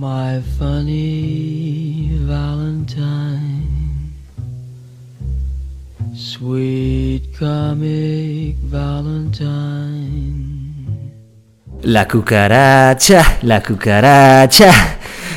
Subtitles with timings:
[0.00, 3.66] My funny Valentine,
[6.14, 10.30] sweet comic Valentine.
[11.82, 14.70] La cucaracha, la cucaracha,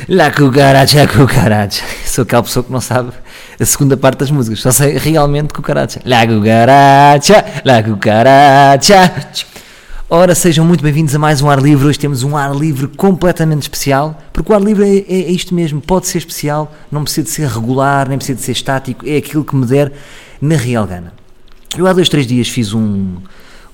[0.06, 1.84] la cucaracha, cucaracha.
[2.06, 3.10] Sou aquela pessoa que não sabe
[3.58, 6.00] a segunda parte das músicas, só sei realmente cucaracha.
[6.04, 9.12] La cucaracha, la cucaracha.
[10.14, 11.86] Ora, sejam muito bem-vindos a mais um Ar Livre.
[11.86, 15.54] Hoje temos um Ar Livre completamente especial, porque o Ar Livre é, é- é isto
[15.54, 19.16] mesmo, pode ser especial, não precisa de ser regular, nem precisa de ser estático, é
[19.16, 19.90] aquilo que me der
[20.38, 21.14] na real gana.
[21.78, 23.14] Eu há dois, três dias fiz um,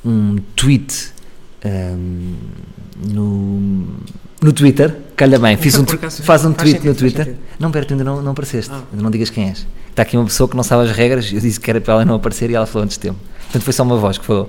[0.05, 1.11] um tweet
[1.65, 2.35] ahm,
[3.05, 3.85] no,
[4.41, 5.85] no Twitter, calha bem, fiz um,
[6.23, 7.35] faz um tweet no Twitter.
[7.59, 8.83] Não, pera, tu ainda não, não apareceste, Ah.
[8.93, 9.67] ainda não digas quem és.
[9.91, 12.05] Está aqui uma pessoa que não sabe as regras, eu disse que era para ela
[12.05, 13.19] não aparecer e ela falou antes de tempo.
[13.43, 14.49] Portanto, foi só uma voz que falou.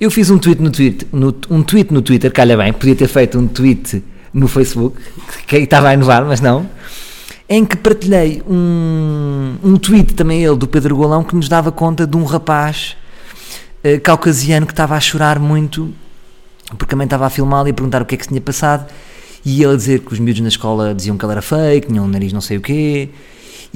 [0.00, 3.08] Eu fiz um tweet no Twitter, no, um tweet no Twitter, calha bem, podia ter
[3.08, 4.02] feito um tweet
[4.32, 5.00] no Facebook,
[5.46, 6.68] que estava a inovar, mas não,
[7.48, 12.06] em que partilhei um, um tweet também ele do Pedro Golão que nos dava conta
[12.06, 12.96] de um rapaz
[13.82, 15.92] eh, caucasiano que estava a chorar muito
[16.68, 18.86] porque também estava a filmá-lo e a perguntar o que é que se tinha passado
[19.44, 22.04] e ele a dizer que os miúdos na escola diziam que ele era fake, tinham
[22.04, 23.08] um nariz não sei o quê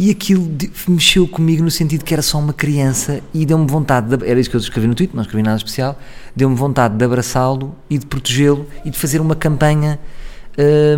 [0.03, 0.51] e aquilo
[0.89, 4.51] mexeu comigo no sentido que era só uma criança e deu-me vontade, de, era isso
[4.51, 5.97] que eu escrevi no tweet, não escrevi nada especial,
[6.35, 10.01] deu-me vontade de abraçá-lo e de protegê-lo e de fazer uma campanha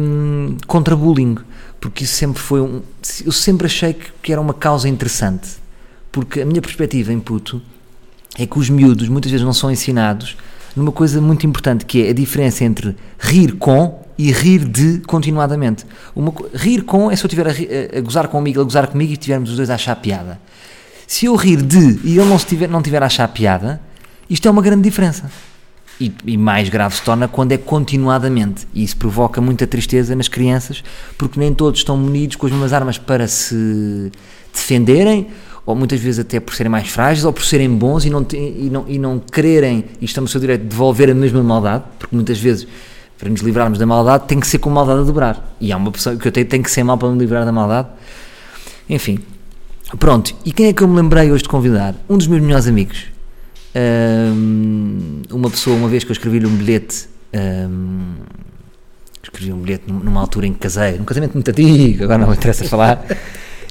[0.01, 1.37] hum, contra bullying,
[1.79, 2.81] porque isso sempre foi um,
[3.27, 5.51] eu sempre achei que, que era uma causa interessante,
[6.11, 7.61] porque a minha perspectiva em puto
[8.39, 10.35] é que os miúdos muitas vezes não são ensinados
[10.75, 15.85] numa coisa muito importante que é a diferença entre rir com e rir de continuadamente.
[16.15, 19.15] Uma, rir com é se eu estiver a, a- gozar ele a gozar comigo e
[19.15, 20.39] estivermos os dois a achar piada.
[21.07, 23.81] Se eu rir de e ele não estiver, não tiver a achar piada,
[24.29, 25.31] isto é uma grande diferença.
[26.01, 28.67] E, e mais grave se torna quando é continuadamente.
[28.75, 30.83] E isso provoca muita tristeza nas crianças,
[31.17, 34.11] porque nem todos estão munidos com as mesmas armas para se
[34.53, 35.29] defenderem,
[35.67, 38.69] ou muitas vezes até por serem mais frágeis, ou por serem bons e não, e
[38.71, 42.15] não, e não quererem, e estamos no seu direito, de devolver a mesma maldade, porque
[42.15, 42.67] muitas vezes,
[43.25, 45.57] para nos livrarmos da maldade, tem que ser com maldade a dobrar.
[45.59, 47.53] E há uma pessoa que eu tenho, tem que ser mal para me livrar da
[47.53, 47.89] maldade.
[48.87, 49.19] Enfim,
[49.99, 50.37] pronto.
[50.45, 51.95] E quem é que eu me lembrei hoje de convidar?
[52.07, 53.07] Um dos meus melhores amigos.
[53.75, 58.17] Ahm, uma pessoa, uma vez que eu escrevi-lhe um bilhete, ahm,
[59.23, 62.29] escrevi um bilhete num- numa altura em que casei, num casamento muito antigo, agora não
[62.29, 63.03] me interessa falar,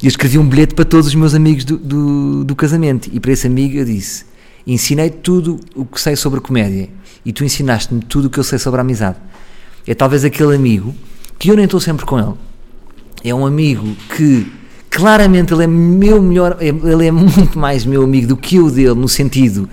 [0.01, 3.07] e eu escrevi um bilhete para todos os meus amigos do, do, do casamento.
[3.13, 4.25] E para esse amigo eu disse:
[4.65, 6.89] Ensinei tudo o que sei sobre comédia
[7.23, 9.17] e tu ensinaste-me tudo o que eu sei sobre a amizade.
[9.85, 10.93] É talvez aquele amigo
[11.37, 12.33] que eu nem estou sempre com ele,
[13.23, 14.51] é um amigo que
[14.89, 18.69] claramente ele é meu melhor, é- ele é muito mais meu amigo do que eu
[18.69, 19.67] dele, no sentido,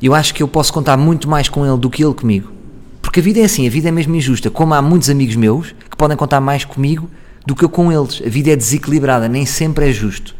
[0.00, 2.50] eu acho que eu posso contar muito mais com ele do que ele comigo.
[3.00, 4.48] Porque a vida é assim, a vida é mesmo injusta.
[4.50, 7.10] Como há muitos amigos meus que podem contar mais comigo
[7.46, 8.22] do que eu com eles.
[8.24, 10.34] A vida é desequilibrada, nem sempre é justo.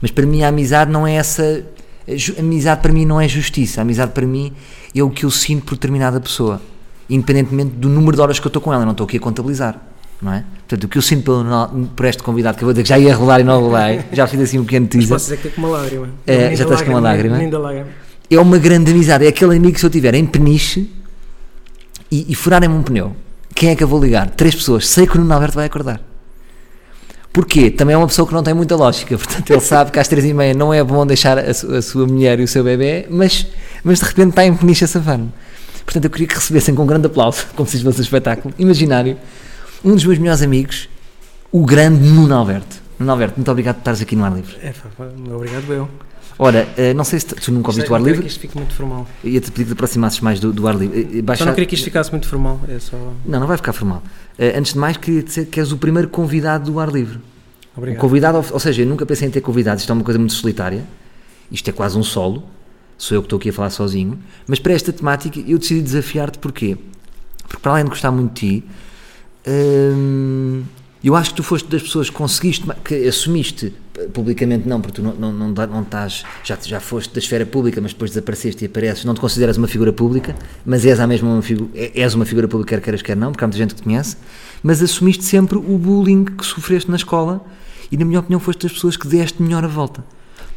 [0.00, 1.64] Mas para mim a amizade não é essa.
[2.08, 3.80] a amizade para mim não é justiça.
[3.80, 4.52] A amizade para mim
[4.94, 6.60] é o que eu sinto por determinada pessoa.
[7.10, 8.82] Independentemente do número de horas que eu estou com ela.
[8.82, 9.80] Eu não estou aqui a contabilizar.
[10.22, 10.44] Não é?
[10.60, 12.98] Portanto, o que eu sinto pelo, por este convidado, que eu vou dizer que já
[12.98, 15.08] ia rolar e não rolei, já fiz assim um pequeno teaser.
[15.10, 16.08] Posso dizer que é com uma lágrima.
[16.26, 17.34] É, já estás com uma lágrima?
[17.36, 17.88] Nem, nem da lágrima.
[18.30, 19.26] é uma grande amizade.
[19.26, 20.90] É aquele amigo que se eu tiver em peniche
[22.10, 23.14] e, e furarem-me um pneu,
[23.54, 24.30] quem é que eu vou ligar?
[24.30, 24.88] Três pessoas.
[24.88, 26.00] Sei que o Nuno Alberto vai acordar.
[27.32, 27.70] Porquê?
[27.70, 29.18] Também é uma pessoa que não tem muita lógica.
[29.18, 31.82] Portanto, ele sabe que às três e meia não é bom deixar a, su- a
[31.82, 33.46] sua mulher e o seu bebê, mas,
[33.82, 35.30] mas de repente está em peniche a safar-me.
[35.84, 38.54] Portanto, eu queria que recebessem com um grande aplauso, como se isto fosse um espetáculo
[38.58, 39.16] imaginário,
[39.84, 40.88] um dos meus melhores amigos,
[41.52, 42.76] o grande Nuno Alberto.
[42.98, 44.56] Nuno Alberto, muito obrigado por estares aqui no ar livre.
[44.62, 44.72] É,
[45.34, 45.88] obrigado eu.
[46.36, 48.22] Ora, eh, não sei se tu- nunca ouviste o ar Não quero livre.
[48.26, 49.06] que isto fique muito formal.
[49.22, 51.00] Ia-te pedir que te aproximasses mais do, do ar livre.
[51.12, 51.44] Eh, Só Baixa...
[51.44, 52.60] não queria que isto ficasse muito formal.
[52.66, 52.96] É só.
[53.24, 54.02] Não, não vai ficar formal.
[54.36, 57.20] Eh, antes de mais, queria dizer que és o primeiro convidado do ar livre.
[57.76, 58.00] Obrigado.
[58.00, 60.32] convidado, ou ou seja, eu nunca pensei em ter convidados, isto é uma coisa muito
[60.34, 60.84] solitária.
[61.52, 62.42] Isto é quase um solo.
[62.96, 64.18] Sou eu que estou aqui a falar sozinho.
[64.46, 66.76] Mas para esta temática eu decidi desafiar-te porquê?
[67.46, 68.64] Porque para além de gostar muito de ti,
[69.46, 70.62] hum,
[71.04, 73.74] eu acho que tu foste das pessoas que conseguiste, que assumiste,
[74.14, 77.78] publicamente não, porque tu não, não, não, não estás, já, já foste da esfera pública,
[77.78, 81.28] mas depois desapareceste e apareces, não te consideras uma figura pública, mas és a mesma
[81.28, 83.82] uma figura, és uma figura pública, quer queiras, quer não, porque há muita gente que
[83.82, 84.16] te conhece,
[84.62, 87.44] mas assumiste sempre o bullying que sofreste na escola
[87.92, 90.02] e, na minha opinião, foste das pessoas que deste melhor a volta.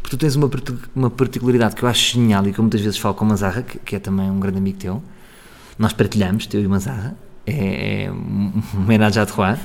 [0.08, 0.50] Porque tu tens uma,
[0.96, 3.62] uma particularidade que eu acho genial e que eu muitas vezes falo com o Manzarra,
[3.62, 5.04] que, que é também um grande amigo teu.
[5.78, 7.14] Nós partilhamos, teu e o Manzarra.
[7.46, 9.58] É, é um homenagem à.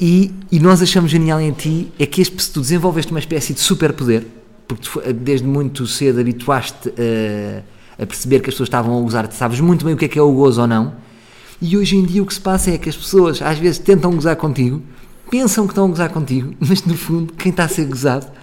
[0.00, 3.60] E, e nós achamos genial em ti é que este, tu desenvolveste uma espécie de
[3.60, 4.24] superpoder,
[4.66, 9.30] porque tu, desde muito cedo habituaste a, a perceber que as pessoas estavam a usar,
[9.32, 10.94] sabes muito bem o que é que é o gozo ou não,
[11.60, 14.12] E hoje em dia o que se passa é que as pessoas às vezes tentam
[14.12, 14.82] gozar contigo,
[15.30, 18.38] pensam que estão a gozar contigo, mas no fundo quem está a ser gozado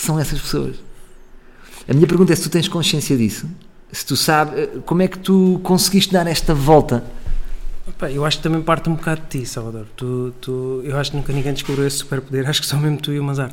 [0.00, 0.76] são essas pessoas.
[1.88, 3.46] A minha pergunta é se tu tens consciência disso,
[3.90, 7.02] se tu sabes, como é que tu conseguiste dar esta volta?
[8.12, 9.86] Eu acho que também parte um bocado de ti, Salvador.
[9.96, 13.12] Tu, tu, eu acho que nunca ninguém descobriu esse superpoder, acho que só mesmo tu
[13.12, 13.50] e o Mazar.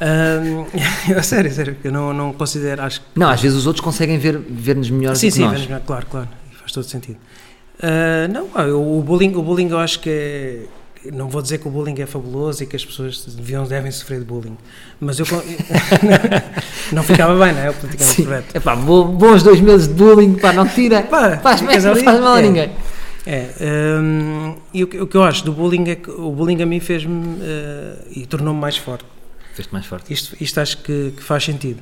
[0.00, 0.66] Um,
[1.22, 3.06] sério, sério, eu não, não considero, acho que...
[3.16, 5.60] Não, às vezes os outros conseguem ver- ver-nos melhor Sim, do que sim, nós.
[5.62, 6.28] vemos- claro, claro,
[6.60, 7.16] faz todo sentido.
[7.82, 8.48] Ah, não,
[8.98, 10.66] o bullying, o bullying eu acho que é...
[11.12, 14.20] Não vou dizer que o bullying é fabuloso e que as pessoas deviam, devem sofrer
[14.20, 14.56] de bullying,
[15.00, 15.26] mas eu...
[16.92, 17.70] não ficava bem, não é?
[17.70, 18.24] O politicamente Sim.
[18.24, 18.56] correto.
[18.56, 22.34] Epá, bo- bons dois meses de bullying, pá, não tira, Pá, faz, ali, faz mal
[22.34, 22.42] a é.
[22.42, 22.70] ninguém.
[23.24, 23.50] É,
[24.00, 26.66] hum, e o, que- o que eu acho do bullying é que o bullying a
[26.66, 29.04] mim fez-me eh, e tornou-me mais forte.
[29.54, 30.12] Fez-te mais forte.
[30.12, 31.80] Isto, isto acho que, que faz sentido.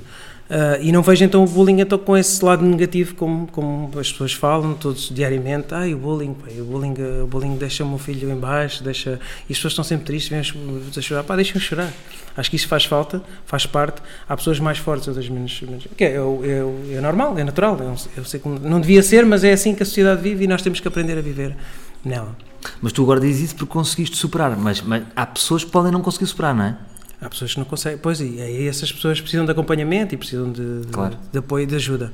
[0.50, 4.10] Ah, e não vejo então o bullying então, com esse lado negativo como, como as
[4.10, 5.72] pessoas falam todos diariamente.
[5.72, 9.20] Ai, o bullying, pá, o bullying, o bullying deixa o meu filho em baixo, deixa...
[9.48, 11.22] E as pessoas estão sempre tristes, vêm a- chorar.
[11.22, 11.92] Pá, deixem-me chorar.
[12.36, 14.02] Acho que isso faz falta, faz parte.
[14.28, 15.60] Há pessoas mais fortes, outras menos...
[15.62, 17.78] menos que é, é, é, é normal, é natural.
[17.78, 20.62] Eu, eu sei não devia ser, mas é assim que a sociedade vive e nós
[20.62, 21.56] temos que aprender a viver
[22.04, 22.36] nela.
[22.82, 26.02] Mas tu agora dizes isso porque conseguiste superar, mas, mas há pessoas que podem não
[26.02, 26.76] conseguir superar, não é?
[27.20, 27.98] Há pessoas que não conseguem.
[27.98, 31.16] Pois, e aí essas pessoas precisam de acompanhamento e precisam de, Claro.
[31.30, 32.12] de apoio e de ajuda.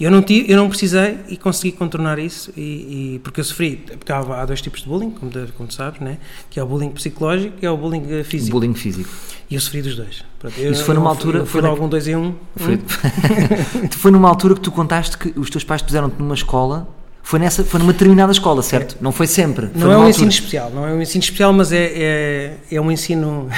[0.00, 3.76] Eu não, tive, eu não precisei e consegui contornar isso, e, e- porque eu sofri.
[3.86, 6.16] Porque há, há dois tipos de bullying, como, tu- como sabes, né?
[6.48, 8.52] que é o bullying psicológico e é o bullying eh, físico.
[8.58, 9.10] Bullying físico.
[9.50, 10.24] E eu sofri dos dois.
[10.38, 12.34] Pronto, eu- Isso foi numa eu- altura- Eu foi fui logo um dois em um.
[12.56, 12.78] Foi, Hum?
[13.92, 16.88] foi numa altura que tu contaste que os teus pais te puseram-te numa escola,
[17.22, 18.96] foi, nessa, foi numa determinada escola, certo?
[19.00, 19.68] Não foi sempre.
[19.68, 20.10] Foi Não é um altura.
[20.10, 23.48] ensino especial, não é um ensino especial, mas é, é, é um ensino.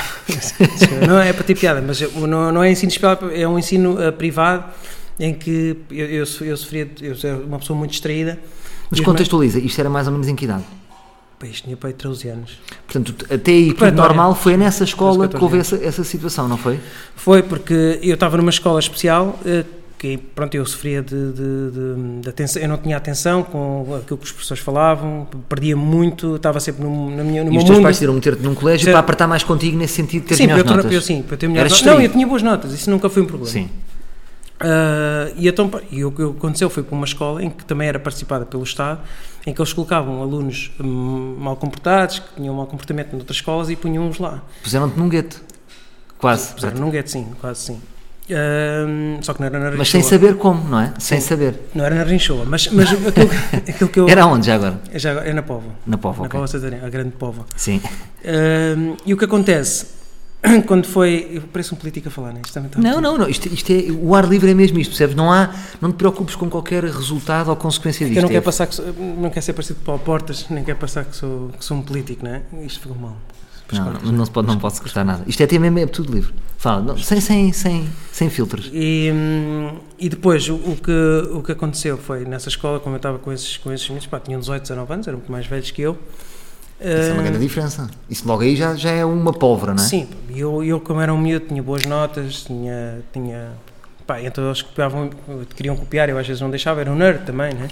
[1.07, 4.01] não é para ter piada, mas é- não, não é ensino especial, é um ensino
[4.03, 4.65] eh, privado
[5.19, 8.39] em que eu, eu, eu sofria, eu sou uma pessoa muito distraída.
[8.91, 10.65] Mas contextualiza, isto era mais ou menos em que idade?
[11.45, 12.59] isto tinha para aí 13 anos.
[12.87, 16.57] Portanto, até aí tudo normal, foi nessa escola que 14 houve essa, essa situação, não
[16.57, 16.79] foi?
[17.17, 19.39] Foi porque eu estava numa escola especial.
[20.03, 23.95] Eh, Que, pronto, eu sofria de, de, de- de atenção, eu não tinha atenção com
[24.03, 27.59] aquilo que os professores falavam, perdia muito, estava sempre no, na minha, no E meu
[27.61, 27.85] os teus mundo.
[27.85, 30.49] pais decidiram meter-te num colégio para apertar mais contigo nesse sentido de ter Sim, eu,
[30.49, 30.93] melhores ter- notas.
[30.93, 31.87] eu, sim, para eu ter melhores notas.
[31.87, 33.51] Não, eu tinha boas notas, isso nunca foi um problema.
[33.53, 33.69] Sim.
[34.61, 37.99] Ah, e, então, e o que aconteceu foi para uma escola em que também era
[37.99, 39.01] participada pelo Estado,
[39.47, 43.77] em que eles colocavam alunos hum, mal comportados, que tinham mau comportamento noutras escolas e
[43.77, 44.43] punham-os lá.
[44.63, 45.41] Puseram-te num gueto.
[46.19, 46.55] Quase.
[46.55, 47.81] Puseram num gueto, sim, quase sim.
[48.31, 50.19] Ah, só que não era na Mas sem Rinchoa.
[50.19, 50.93] saber como, não é?
[50.99, 51.27] Sem Sim.
[51.29, 51.55] saber.
[51.75, 53.31] Não era na Rinchoa, mas, mas aquilo,
[53.69, 54.09] aquilo que eu...
[54.09, 54.81] Era onde já agora?
[54.93, 55.73] É, já, é na Póvoa.
[55.87, 56.31] Na Pova, na ok.
[56.33, 57.47] Póvoa Santarém, a grande Póvoa.
[57.57, 57.81] Sim.
[58.25, 59.87] Ah, e o que acontece,
[60.67, 61.29] quando foi...
[61.33, 62.41] Eu pareço um político a falar, né?
[62.45, 63.29] Isto também está Não, não, não.
[63.29, 65.15] Isto, isto é, o ar livre é mesmo isto, percebes?
[65.17, 68.19] Não, há, não te preocupes com qualquer resultado ou consequência disto.
[68.19, 68.87] Eu não é- quero passar que sou,
[69.19, 71.77] não quero ser parecido com o Paulo Portas, nem quero passar que sou, que sou
[71.77, 72.43] um político, não é?
[72.65, 73.17] Isto ficou mal.
[73.73, 74.03] Não, cortas.
[74.03, 75.25] não, não se pode, não pode cortar nada.
[75.27, 76.33] Isto é ter mesmo, é tudo livre.
[76.57, 78.71] Fala, não, sem, sem, sem, sem filtros.
[78.73, 82.99] E, hum, e depois o, o que, o que aconteceu foi nessa escola, como eu
[82.99, 85.71] estava com esses, com esses meninos, pá, tinham 18, 19 anos, eram muito mais velhos
[85.71, 85.99] que eu.
[86.81, 87.89] Isso é uma grande diferença.
[88.11, 89.87] Isso logo aí já, já é uma pólvora, não é?
[89.87, 93.53] Sim, eu, eu como era um miúdo tinha boas notas, tinha, tinha
[94.05, 95.11] pá, então eles copiavam,
[95.55, 97.69] queriam copiar, eu às vezes não deixava, era um nerd também, né?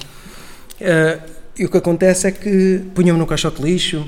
[0.81, 1.19] Ah,
[1.59, 4.07] e o que acontece é que punham-me no caixote de lixo,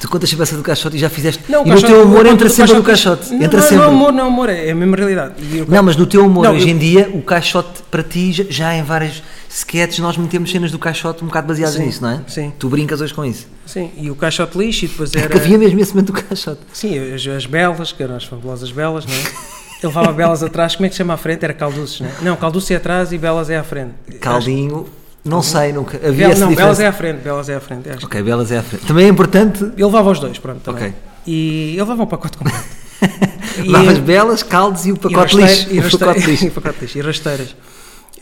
[0.00, 1.42] Tu contas sempre essa do caixote e já fizeste.
[1.48, 3.30] Não, o e no caixote- teu humor entra conto do sempre no caixote.
[3.34, 3.76] Não, entra não, sempre.
[3.78, 5.34] não é humor, não é humor, é a mesma realidade.
[5.56, 8.32] Eu- Não, mas no teu humor, Não, hoje eu- em dia, o caixote para ti,
[8.48, 12.10] já, em várias sketches, nós metemos cenas do caixote um bocado baseadas Sim, nisso, não
[12.10, 12.20] é?
[12.28, 12.52] sim.
[12.58, 13.48] Tu brincas hoje com isso.
[13.66, 15.28] Sim, e o caixote lixo e depois É era...
[15.30, 16.60] que havia mesmo esse momento do caixote.
[16.72, 19.18] Sim, as, as belas, que eram as fabulosas belas, não é?
[19.82, 21.44] Eu levava belas atrás, como é que se chama à frente?
[21.44, 22.12] Era calduces, não é?
[22.22, 23.92] Não, calduce é atrás e belas é à frente.
[24.20, 24.86] Caldinho,
[25.28, 25.96] não sei, nunca.
[25.96, 26.56] Havia Bel, não, diferença.
[26.56, 27.88] belas é à frente, belas é à frente.
[27.90, 28.06] acho.
[28.06, 28.86] Ok, belas é à frente.
[28.86, 29.70] Também é importante.
[29.76, 30.60] Eu levava os dois, pronto.
[30.60, 30.84] também.
[30.88, 30.94] Ok.
[31.26, 32.64] E ele levava um pacote completo.
[33.58, 35.74] Levavas belas, caldos e o pacote e de rasteira- lixo.
[35.74, 36.46] E, O pacote lixo.
[36.46, 36.98] e pacote lixo.
[36.98, 37.56] E rasteiras.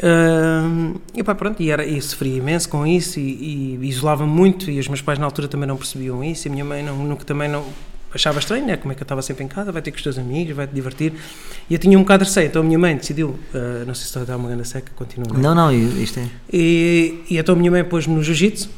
[0.03, 4.71] Ahm, e pá, pronto, e, era, e sofria imenso com isso e, e isolava muito
[4.71, 6.97] e os meus pais na altura também não percebiam isso e a minha mãe não,
[6.97, 7.65] nunca também não
[8.15, 8.77] achava estranho, né?
[8.77, 10.73] como é que eu estava sempre em casa, vai ter com os teus amigos, vai-te
[10.75, 11.13] divertir
[11.69, 14.03] e eu tinha um bocado de receio, então a minha mãe decidiu, ah, não sei
[14.03, 16.29] se estou a dar uma grande seca, continua Não, não, isto é.
[16.53, 18.69] e, e então a minha mãe pôs-me no jiu-jitsu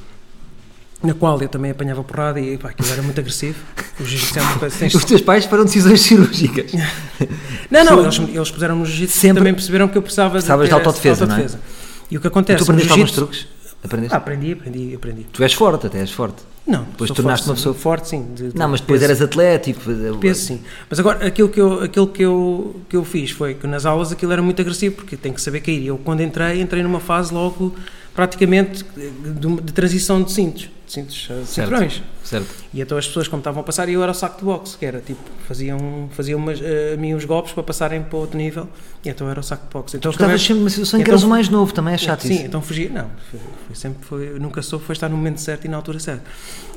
[1.02, 3.56] na qual eu também apanhava porrada e pá, aquilo era muito agressivo
[4.00, 6.72] o jiu-jitsu é uma coisa tens- Os teus pais foram decisões cirúrgicas.
[7.70, 10.64] Não, não, eles, eles puseram no jiu-jitsu e Sempre- também perceberam que eu precisava Precisavas
[10.68, 11.42] de ter autodefesa, essa não é?
[11.42, 11.62] autodefesa.
[12.10, 13.46] E o que acontece tu aprendeste alguns truques?
[13.84, 14.14] Aprendeste?
[14.14, 15.26] Ah, aprendi, aprendi, aprendi.
[15.32, 16.42] Tu és forte, até és forte.
[16.66, 18.26] Não, Depois tornaste forte, uma pessoa- forte, sim.
[18.34, 19.10] de- de Não, mas depois peso.
[19.12, 19.80] eras atlético.
[20.20, 20.60] Peso, sim.
[20.90, 24.12] Mas agora, aquilo, que eu, aquilo que, eu, que eu fiz foi que nas aulas
[24.12, 25.80] aquilo era muito agressivo, porque tem que saber cair.
[25.80, 27.74] E Eu, quando entrei, entrei numa fase logo,
[28.18, 31.68] praticamente de, de transição de cintos, de cintos, eh, de Certo.
[31.68, 32.02] cinturões.
[32.24, 32.48] Certo.
[32.74, 34.84] E então as pessoas, como estavam a passar, eu era o saco de boxe, que
[34.84, 38.68] era tipo, faziam, faziam umas, eh, a mim uns golpes para passarem para outro nível,
[39.04, 39.96] e então era o saco de boxe.
[39.98, 41.96] Então, Tu estavas sempre numa situação em que Então- eras o mais novo, também é
[41.96, 42.42] chato Sim, isso.
[42.46, 42.90] então fugia.
[42.90, 46.00] Não, foi, foi sempre foi, nunca soube, foi estar no momento certo e na altura
[46.00, 46.24] certa.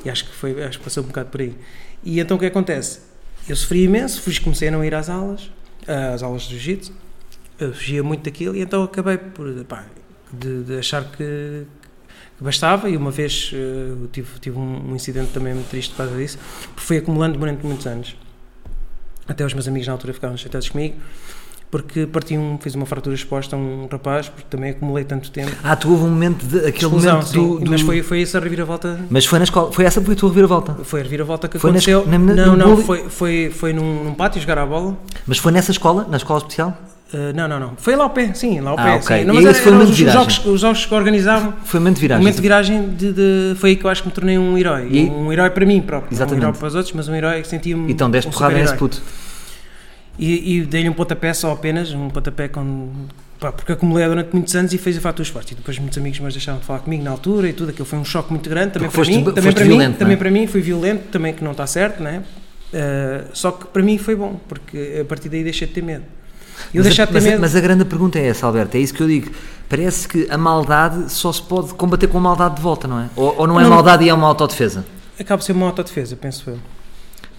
[0.06, 1.56] E acho que foi, acho que passou um bocado por aí.
[2.04, 3.00] E então o que acontece?
[3.50, 5.50] Eu sofri imenso, fui, comecei a não ir às aulas,
[6.14, 6.92] às aulas de jiu-jitsu,
[7.60, 9.86] eu fugia muito daquilo e então acabei por, pá,
[10.34, 11.66] de, de achar que,
[12.38, 15.98] que bastava e uma vez eh, tive, tive um, um incidente também muito triste por
[15.98, 16.38] causa disso,
[16.74, 18.16] porque fui acumulando durante muitos anos.
[19.28, 20.96] Até os meus amigos na altura ficavam chateados comigo,
[21.70, 25.52] porque parti um, fiz uma fratura exposta a um rapaz, porque também acumulei tanto tempo.
[25.64, 28.22] Ah, tu houve um momento, de, aquele Explosão, momento do, sim, do- Mas foi, foi
[28.22, 29.00] essa a reviravolta.
[29.10, 30.74] Mas foi na escola, foi essa foi a tua reviravolta.
[30.84, 32.06] Foi a reviravolta que Foi aconteceu.
[32.06, 34.98] na- na- não, no não, foi, foi, foi num, num pátio jogar à bola.
[35.26, 36.78] Mas foi nessa escola, na escola especial?
[37.14, 37.74] Uh, não, não, não.
[37.78, 38.94] Foi lá ao pé, sim, lá ao Ah, pé.
[38.96, 39.20] ok.
[39.20, 39.26] Sim.
[39.26, 40.22] Não, mas era- foi o eram momento os, de viragem?
[40.30, 41.54] jogos, os jogos que organizavam.
[41.66, 42.22] Foi momento de viragem.
[42.22, 44.88] momento de viragem de, de- foi aí que eu acho que me tornei um herói.
[44.90, 46.14] E Um herói para mim próprio.
[46.16, 46.40] Exatamente.
[46.46, 47.92] Um herói para os outros, mas um herói que sentia-me.
[47.92, 49.02] Então deste um porrada nesse puto.
[50.20, 52.92] E, e dei-lhe um pontapé só apenas, um pontapé com.
[53.40, 55.52] pá, porque acumulei durante muitos anos e fez a fatura esporte.
[55.54, 57.72] E depois muitos amigos meus deixaram de falar comigo na altura e tudo.
[57.72, 59.34] Aquilo foi um choque muito grande também Porque para foste- mim.
[59.34, 59.98] Também para violento, mim, não é?
[60.00, 62.22] também para mim foi violento, também que não está certo, né?
[62.74, 66.04] Uh, só que para mim foi bom, porque a partir daí deixei de ter medo.
[66.74, 67.42] Eu Mas, a, de mas, a- medo.
[67.42, 68.78] mas a grande pergunta é essa, Alberto.
[68.78, 69.30] É isso que eu digo.
[69.70, 73.10] Parece que a maldade só se pode combater com maldade de volta, não é?
[73.16, 73.70] Ou, ou não é Não.
[73.70, 74.86] maldade e é uma autodefesa?
[75.20, 76.58] Acaba por ser uma autodefesa, penso eu.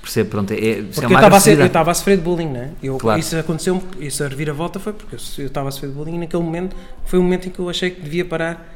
[0.03, 0.53] Percebo, pronto.
[0.53, 2.49] É, é, é Porque uma eu estava a, ser- eu estava a sofrer de bullying,
[2.49, 2.71] né?
[2.83, 3.21] Eu, Claro.
[3.21, 6.43] Isso aconteceu, isso a reviravolta foi porque eu estava a sofrer de bullying e naquele
[6.43, 6.75] momento
[7.07, 8.69] foi o momento em que eu achei que devia parar,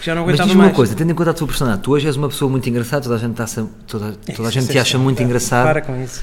[0.00, 0.70] que já não Mas aguentava diz-me mais.
[0.70, 3.02] uma coisa, tendo em conta a tua personalidade, tu hoje és uma pessoa muito engraçada,
[3.02, 5.64] toda a gente, está toda, toda a gente te acha muito Para- engraçado.
[5.66, 6.22] Para com isso.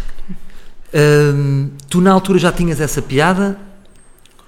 [0.94, 3.58] Hum, tu na altura já tinhas essa piada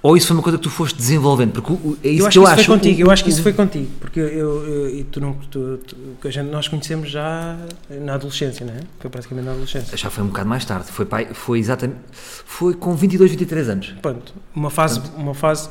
[0.02, 1.52] ou isso foi uma coisa que tu foste desenvolvendo?
[1.52, 1.72] Porque
[2.06, 2.64] é isso eu acho que eu isso acho.
[2.64, 5.78] foi contigo, eu acho que isso foi contigo, porque eu, eu- e tu não, tu,
[6.24, 7.56] a gente, nós conhecemos já
[7.90, 8.80] na adolescência, não é?
[9.00, 9.96] Foi praticamente na adolescência.
[9.96, 11.98] Já foi um bocado mais tarde, foi, pai, foi exatamente.
[12.12, 13.94] Foi com 22, 23 anos.
[14.00, 15.68] Pronto, uma fase, uma fase,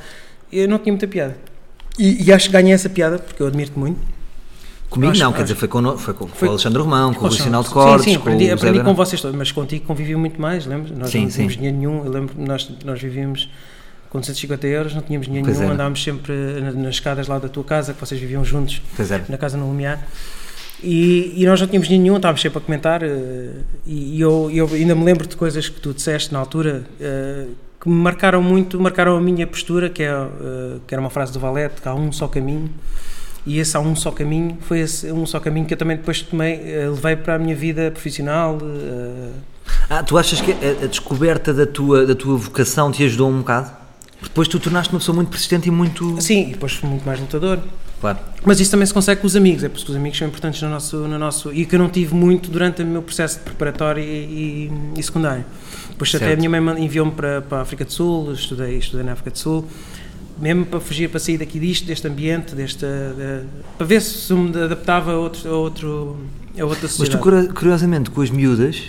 [0.52, 1.38] eu não tinha muita piada.
[1.98, 4.00] E, e acho que ganhei essa piada, porque eu admiro-te muito.
[4.90, 7.14] Comigo Acho- não, quer acho- dizer, foi com, foi com, com Foi- o Alexandre Romão,
[7.14, 9.38] com o Luís Sinal de Sim, Cortes, sim, com aprendi, Zé aprendi com vocês todos,
[9.38, 10.98] mas contigo convivi muito mais, lembras?
[10.98, 11.60] Nós Sim, não tínhamos sim.
[11.60, 13.50] dinheiro nenhum, eu lembro nós, nós vivíamos
[14.10, 15.76] com 250 euros, não tínhamos dinheiro Pois nenhum, era.
[15.76, 18.82] andávamos sempre na- nas escadas lá da tua casa, que vocês viviam juntos,
[19.30, 20.06] na casa no Lumiar.
[20.84, 23.02] E, e nós não tínhamos nenhum, estávamos sempre a comentar.
[23.04, 23.50] eh,
[23.86, 27.46] E, eu, eu ainda me lembro de coisas que tu disseste na altura eh,
[27.82, 31.34] que me marcaram muito, marcaram a minha postura, que, é, eh, que era uma frase
[31.34, 32.70] do Valete: que há um só caminho.
[33.46, 36.22] E esse há um só caminho, foi esse um só caminho que eu também depois
[36.22, 36.58] tomei,
[36.90, 38.58] levei para a minha vida profissional.
[39.90, 43.72] Ah, tu achas que a descoberta da tua, da tua vocação te ajudou um bocado?
[44.22, 46.20] Depois tu tornaste uma pessoa muito persistente e muito.
[46.22, 47.60] Sim, e depois fui muito mais lutador.
[48.02, 48.20] Claro.
[48.46, 50.70] Mas isso também se consegue com os amigos, é porque os amigos são importantes no
[50.70, 51.52] nosso, no nosso.
[51.54, 55.04] e que eu não tive muito durante o meu processo de preparatório e, e, e
[55.04, 55.44] secundário.
[55.90, 56.34] Depois até Certo.
[56.34, 59.38] a minha mãe enviou-me para, para a África do Sul, estudei, estudei na África do
[59.40, 59.66] Sul,
[60.40, 62.86] mesmo para fugir, para sair daqui disto, deste ambiente, desta,
[63.18, 63.44] da-
[63.80, 66.18] para ver se me adaptava a, outro, a, outro,
[66.60, 67.18] a outra Mas sociedade.
[67.20, 68.80] tu, cura- curiosamente, com as miúdas,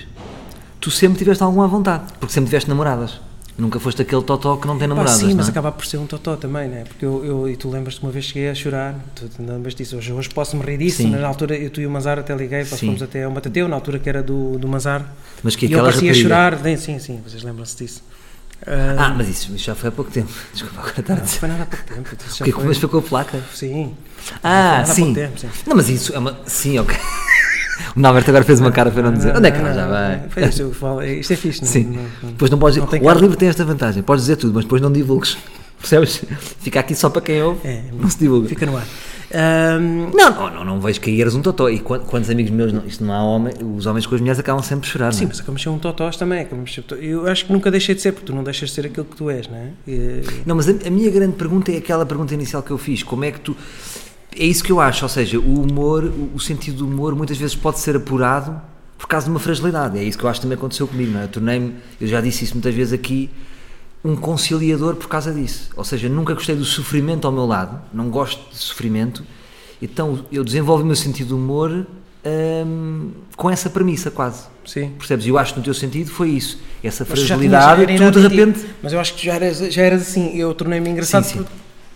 [0.80, 3.18] tu sempre tiveste alguma vontade, porque sempre tiveste namoradas.
[3.58, 5.50] Nunca foste aquele totó que não tem Pá, namoradas, sim, não mas é?
[5.50, 6.84] acaba por ser um totó também, né?
[6.86, 10.12] Porque eu, eu e tu lembras-te uma vez cheguei a chorar, tu lembras disso, hoje,
[10.12, 11.10] hoje posso-me rir disso, Sim.
[11.10, 12.86] mas na altura eu, tu e o Mazar até liguei, nós Sim.
[12.86, 15.12] fomos até ao Matateu, na altura que era do, do Mazar,
[15.42, 18.02] Mas que e eu aquela parecia rapariga- chorar, nem- sim, sim, vocês lembram-se disso.
[18.64, 20.30] Ah, mas isso, isso já foi há pouco tempo.
[20.52, 22.02] Desculpa, agora está a não, foi nada há pouco tempo.
[22.16, 23.40] Porque foi- mas a placa.
[23.54, 23.94] Sim.
[24.42, 25.14] Ah, sim.
[25.14, 25.48] tempo, sim.
[25.66, 26.38] Não, mas isso é uma.
[26.46, 26.96] Sim, ok.
[27.97, 29.37] O Norberto agora fez uma cara para não dizer.
[29.37, 30.23] Onde é que nós já não, vai?
[30.28, 31.85] Foi isso, eu falo, isto é fixe, não, Sim.
[31.85, 34.02] não- não- Depois não podes não O ar livre tem esta vantagem.
[34.02, 35.37] Podes dizer tudo, mas depois não divulgues.
[35.78, 36.23] Percebes?
[36.61, 37.61] Fica aqui só para quem ouve.
[37.66, 38.49] É, Não se divulga.
[38.49, 38.85] fica no ar.
[39.32, 41.68] Ahm, Não, não, não, não vejo que eras um totó.
[41.68, 44.40] E quan- quantos amigos meus, não, isto não há homem, os homens com as mulheres
[44.40, 45.28] acabam sempre a chorar, Sim, não é?
[45.28, 46.40] mas acabamos de ser um totós também.
[46.40, 48.75] acabamos de ser- Eu acho que nunca deixei de ser, porque tu não deixas de
[48.75, 49.68] ser aquilo que tu és, não é?
[49.87, 53.02] E- Não, mas a, a minha grande pergunta é aquela pergunta inicial que eu fiz.
[53.04, 53.56] Como é que tu.
[54.38, 57.57] É isso que eu acho, ou seja, o humor, o, sentido do humor muitas vezes
[57.57, 58.61] pode ser apurado
[58.97, 59.99] por causa de uma fragilidade.
[59.99, 61.25] É isso que eu acho que também aconteceu comigo, não é?
[61.25, 63.28] Eu tornei-me, eu já disse isso muitas vezes aqui,
[64.04, 65.71] um conciliador por causa disso.
[65.76, 69.25] Ou seja, nunca gostei do sofrimento ao meu lado, não gosto de sofrimento,
[69.83, 71.85] então eu desenvolvo o meu sentido de humor
[72.25, 74.45] hum, com essa premissa quase.
[74.64, 74.92] Sim.
[74.99, 75.26] Percebes?
[75.26, 76.61] E eu acho que no teu sentido foi isso.
[76.85, 78.66] Essa fragilidade, tu de repente.
[78.80, 80.37] Mas eu acho que já eras, já eras assim.
[80.37, 81.47] Eu tornei-me engraçado Sim, sim.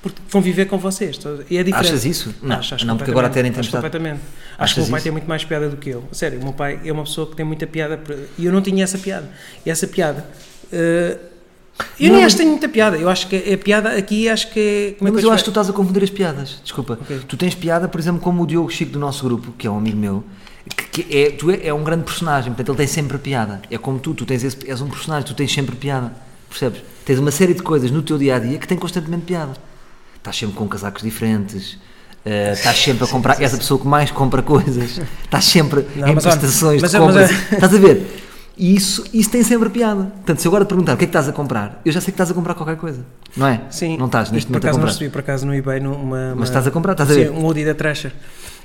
[0.02, 1.18] Por, por conviver com vocês.
[1.49, 1.88] E é diferente.
[1.88, 2.35] Achas isso?
[2.42, 4.21] Não, Acho, acho não porque agora até nem temos completamente.
[4.59, 5.04] Acho que o meu pai isso?
[5.04, 6.04] tem muito mais piada do que eu.
[6.11, 8.00] Sério, o meu pai é uma pessoa que tem muita piada.
[8.37, 9.30] E eu não tinha essa piada.
[9.64, 10.26] E essa piada.
[10.73, 11.16] eh,
[12.00, 12.97] Eu Não, nem acho que tenho muita piada.
[12.97, 14.99] Eu acho que a piada aqui acho que é.
[14.99, 16.61] Como é mas eu acho que tu estás a confundir as piadas.
[16.64, 16.99] Desculpa.
[17.00, 17.21] Ok.
[17.28, 19.78] Tu tens piada, por exemplo, como o Diogo Chico do nosso grupo, que é um
[19.78, 20.25] amigo meu,
[20.90, 23.62] que, que é, tu é, é um grande personagem, portanto ele tem sempre piada.
[23.71, 26.12] É como tu, tu tens esse, és um personagem, tu tens sempre piada.
[26.49, 26.82] Percebes?
[27.04, 29.52] Tens uma série de coisas no teu dia a dia que têm constantemente piada.
[30.23, 31.76] Estás sempre com casacos diferentes.
[32.25, 36.07] eh, estás sempre a comprar, és a pessoa que mais compra coisas, estás sempre Não,
[36.07, 38.19] em mas prestações mas de é- mas compras, é- estás a ver?
[38.57, 40.05] E isso, isso tem sempre piada.
[40.05, 42.00] Portanto, se eu agora te perguntar o que é que estás a comprar, eu já
[42.00, 43.05] sei que estás a comprar qualquer coisa,
[43.37, 43.62] não é?
[43.71, 43.97] Sim.
[43.97, 44.93] Não estás neste momento a acaso não comprar.
[44.93, 47.31] recebi por acaso no eBay numa, Mas estás a comprar, estás a sim, ver?
[47.33, 48.12] um Woody da Thrasher.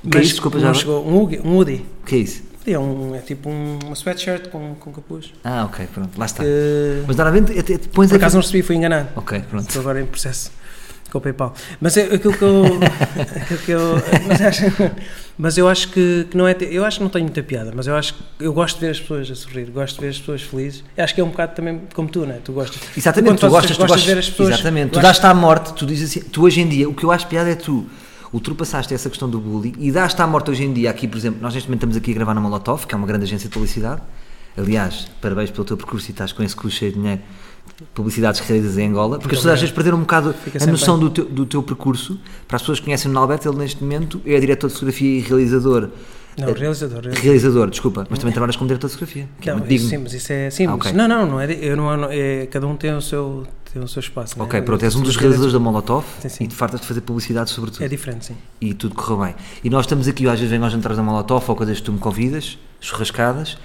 [0.08, 0.30] Que é isso?
[0.34, 1.04] Desculpa, já chegou.
[1.04, 1.40] Um Woody.
[1.44, 1.84] Um Woody.
[2.06, 2.42] Que é isso?
[2.64, 5.32] É, um, é tipo um, uma sweatshirt com, com capuz.
[5.42, 6.44] Ah, ok, pronto, lá está.
[6.44, 9.08] Que, Mas normalmente pões por acaso não recebi, fui enganado.
[9.16, 9.66] Ok, pronto.
[9.66, 10.52] Estou agora em processo
[11.10, 11.54] com o PayPal.
[11.80, 12.64] Mas é aquilo que eu.
[13.36, 14.62] aquilo que eu mas, acho,
[15.36, 16.56] mas eu acho que, que não é.
[16.60, 18.90] Eu acho que não tenho muita piada, mas eu acho que eu gosto de ver
[18.92, 20.84] as pessoas a sorrir, gosto de ver as pessoas felizes.
[20.96, 22.38] Eu acho que é um bocado também como tu, não é?
[22.38, 22.80] Tu gostas.
[22.96, 24.50] Exatamente, tu gostas, tu gostas de ver as pessoas.
[24.50, 27.04] Exatamente, tu eu dás-te à morte, tu dizes assim, tu hoje em dia, o que
[27.04, 27.86] eu acho piada é tu
[28.32, 31.40] ultrapassaste essa questão do bullying e dás-te à morte hoje em dia aqui, por exemplo,
[31.40, 33.54] nós neste momento estamos aqui a gravar na Molotov, que é uma grande agência de
[33.54, 34.02] publicidade.
[34.56, 37.22] Aliás, parabéns pelo teu percurso e estás com esse custo cheio de dinheiro.
[37.94, 40.98] Publicidades realizadas em Angola, porque as pessoas às vezes perderam um bocado Fica a noção
[40.98, 42.18] do teu, do teu percurso.
[42.46, 45.20] Para as pessoas que conhecem o Alberto, ele neste momento é diretor de fotografia e
[45.20, 45.88] realizador.
[46.36, 47.00] Não, realizador.
[47.02, 47.22] realizador.
[47.24, 49.98] Realizador, desculpa, mas também trabalhas como diretor de fotografia, que é Não, muito isso, sim,
[49.98, 50.92] mas isso é sim, Ah, mas- ok.
[50.92, 54.00] Não, não, não é, eu não, é, cada um tem o seu tem o seu
[54.00, 54.38] espaço.
[54.38, 54.44] né?
[54.44, 56.44] Ok, pronto, és um dos Os realizadores da Molotov Sim, sim.
[56.44, 57.84] e te fartas de fazer publicidade sobre tudo.
[57.84, 58.34] É diferente, sim.
[58.60, 59.34] E tudo correu bem.
[59.62, 61.92] E nós estamos aqui, às vezes vem aos jantares da Molotov ou coisas que tu
[61.92, 63.58] me convidas, churrascadas,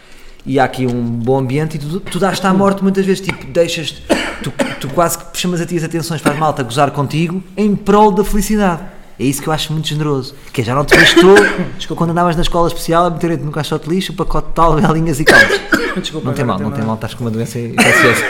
[0.46, 3.46] e há aqui um bom ambiente e tu, tu dás-te à morte muitas vezes, tipo,
[3.48, 3.96] deixas,
[4.44, 7.76] tu, tu quase que chamas a ti as atenções para a malta gozar contigo em
[7.76, 8.82] prol da felicidade.
[9.20, 10.34] É isso que eu acho muito generoso.
[10.52, 11.36] Que é, já não te bastou
[11.96, 15.20] quando andavas na escola especial a meter-te no caixote de lixo para cote tal, galinhas
[15.20, 15.62] e caldas.
[15.96, 18.24] Desculpa, Não tem mal, não tem mal, estás com uma doença infecciosa.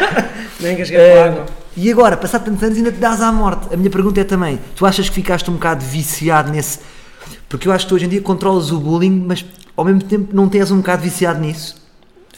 [0.60, 1.46] Nem engasguei com Eh, água.
[1.76, 3.72] e agora, passado tantos anos, ainda te dás à morte.
[3.72, 6.80] A minha pergunta é também: tu achas que ficaste um bocado viciado nesse.
[7.48, 9.44] Porque eu acho que hoje em dia controlas o bullying, mas
[9.80, 11.74] ao mesmo tempo não tens um bocado viciado nisso.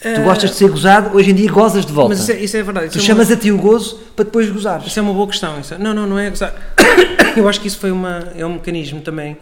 [0.01, 2.09] Tu Eh, gostas de ser gozado, hoje em dia gozas de volta.
[2.09, 2.87] Mas isso é, isso é verdade.
[2.89, 4.87] tu isso é chamas uma, a ti o gozo para depois gozares.
[4.87, 5.59] Isso é uma boa questão.
[5.61, 6.53] Isso é- não, não, não é gozar.
[7.37, 9.37] Eu acho que isso foi uma, é um mecanismo também.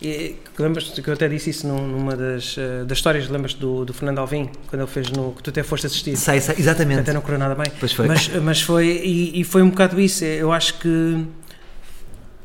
[0.00, 3.52] E, que lembras que eu até disse isso num- numa das, eh, das histórias, lembras
[3.54, 5.32] do, do Fernando Alvim, quando ele fez no.
[5.32, 6.16] que tu até foste assistir.
[6.16, 7.00] Sei, sei, exatamente.
[7.00, 7.66] Até não correu nada bem.
[7.80, 8.06] Pois foi.
[8.06, 10.24] Mas, mas foi, e, e foi um bocado isso.
[10.24, 11.24] Eu acho que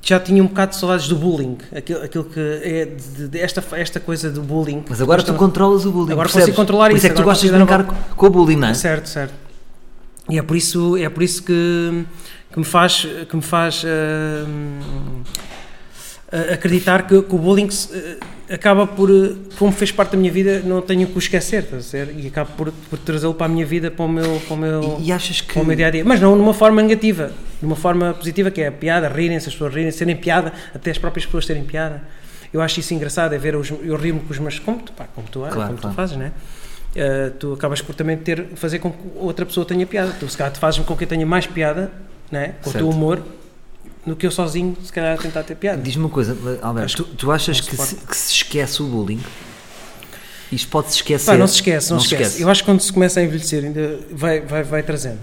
[0.06, 1.58] já tinha um bocado de saudades do bullying.
[1.74, 4.84] Aquilo, aquilo que é de, de esta, esta coisa do bullying.
[4.90, 6.12] Mas agora tu controlas o bullying.
[6.12, 6.48] Agora percebes?
[6.48, 8.68] consigo controlar Por isso, é que tu gostas de brincar com, com o bullying, não
[8.68, 8.74] é?
[8.74, 9.34] Certo, certo.
[10.30, 12.06] E é por isso, é por isso que,
[12.52, 14.46] que me faz, que me faz a-
[16.54, 20.32] acreditar que, que o bullying se- eh, acaba por, eh, como fez parte da minha
[20.32, 22.16] vida, não tenho que o esquecer, estás a ver?
[22.18, 24.98] E acabo por, por trazê-lo para a minha vida, para o meu, para o meu,
[25.00, 25.54] E, e achas que.
[25.54, 26.04] para o meu dia a dia.
[26.04, 29.74] Mas não numa forma negativa, numa forma positiva, que é a piada, rirem-se, as pessoas
[29.74, 32.02] rirem, serem piada, até as próprias pessoas terem piada.
[32.52, 35.06] Eu acho isso engraçado, é ver, os, eu rio-me com os meus, como tu, pá,
[35.16, 35.94] como tu, é, Claro, como claro.
[35.94, 36.32] tu fazes, não é?
[36.96, 40.12] Uh, tu acabas por também ter, fazer com que outra pessoa tenha piada.
[40.20, 41.92] Tu, se calhar, tu fazes com que eu tenha mais piada,
[42.32, 42.54] né?
[42.62, 42.86] com o Certo.
[42.86, 43.20] teu humor,
[44.06, 45.82] do que eu sozinho, se calhar, tentar ter piada.
[45.82, 49.22] Diz-me uma coisa, Alberto, tu, tu achas que se se, que se esquece o bullying?
[50.52, 51.26] Isto pode-se esquecer?
[51.32, 52.30] Pá, não se esquece, não, Não se se esquece.
[52.30, 52.44] esquece.
[52.44, 55.20] Eu acho que quando se começa a envelhecer, ainda vai, vai, vai trazendo.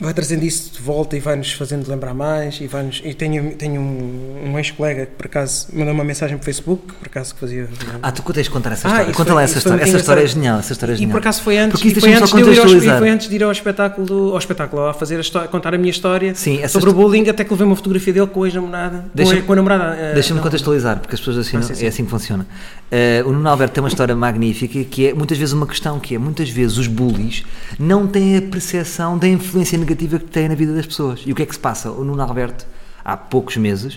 [0.00, 2.58] Vai trazendo isso de volta e vai-nos fazendo lembrar mais.
[2.60, 6.44] E, vai-nos, e tenho, tenho um, um ex-colega que, por acaso, mandou uma mensagem por
[6.44, 7.68] Facebook, por acaso, que fazia.
[8.02, 9.10] Ah, tu tens de contar essa Ah, história.
[9.10, 9.82] isso Conta foi- lá essa história.
[9.82, 10.58] Essa história é genial.
[10.58, 11.12] Essa história é E genial.
[11.12, 13.08] por acaso foi antes, Porque isso e foi antes, de eu ir ao, e foi
[13.10, 16.34] antes de ir ao espetáculo, ao espetáculo a fazer a história, contar a minha história
[16.34, 19.04] Sim, sobre o bullying, até que levei uma fotografia dele com a ex-namorada.
[19.14, 21.84] Deixa-me- eh, contextualizar, porque as pessoas assim, Ah, sim, sim.
[21.84, 22.46] é assim que funciona.
[22.92, 26.16] Eh, o Nuno Alberto tem uma história magnífica que é muitas vezes uma questão que
[26.16, 27.44] é muitas vezes os bullies
[27.78, 31.20] não têm a percepção da influência negativa que têm na vida das pessoas.
[31.24, 31.90] E o que é que se passa?
[31.92, 32.66] O Nuno Alberto,
[33.04, 33.96] há poucos meses,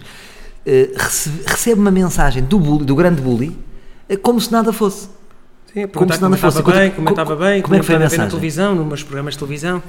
[0.65, 3.57] eh, recebe, recebe uma mensagem do bully, do grande bully,
[4.07, 5.09] eh, como se nada fosse.
[5.73, 6.61] Sim, Como se nada como fosse.
[6.61, 8.29] bem, Co- como eu estava co- bem, como é que foi a ver na mensagem?
[8.29, 9.81] televisão, nos programas de televisão.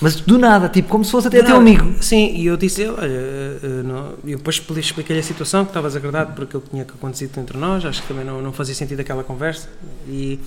[0.00, 1.92] Mas do nada, tipo, como se fosse até teu amigo.
[2.00, 5.88] Sim, e eu disse, olha, eh, eh, eu depois expli- expliquei-lhe a situação, que estava
[5.88, 9.00] desagradado por aquilo que tinha acontecido entre nós, acho que também não, não fazia sentido
[9.00, 9.68] aquela conversa,
[10.08, 10.38] e,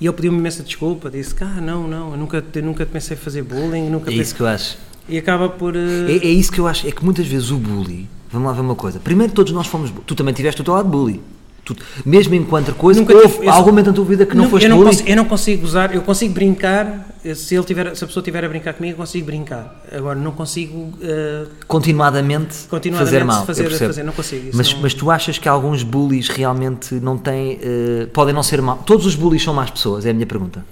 [0.00, 3.16] e ele pediu-me imensa desculpa, disse que, ah, não, não, eu nunca, eu nunca pensei
[3.16, 4.76] fazer bullying, nunca É isso que eu acho.
[5.08, 5.76] E acaba por...
[5.76, 8.54] eh, É, é isso que eu acho, é que muitas vezes o bully, vamos lá
[8.54, 11.20] ver uma coisa, primeiro todos nós fomos, tu também tiveste o teu lado bully,
[11.66, 14.50] tu, mesmo enquanto coisa, Nunca houve tive- algum momento na tua vida que não, Não,
[14.50, 17.94] foste eu, não consigo, eu não consigo usar, eu consigo brincar, eh, se, ele tiver,
[17.96, 19.82] se a pessoa estiver a brincar comigo, eu consigo brincar.
[19.92, 24.50] Agora, não consigo eh, continuadamente, continuadamente fazer mal, fazer, fazer, não consigo.
[24.54, 28.62] Mas, não- mas tu achas que alguns bullies realmente não têm, eh, podem não ser
[28.62, 30.64] mal, todos os bullies são más pessoas, é a minha pergunta.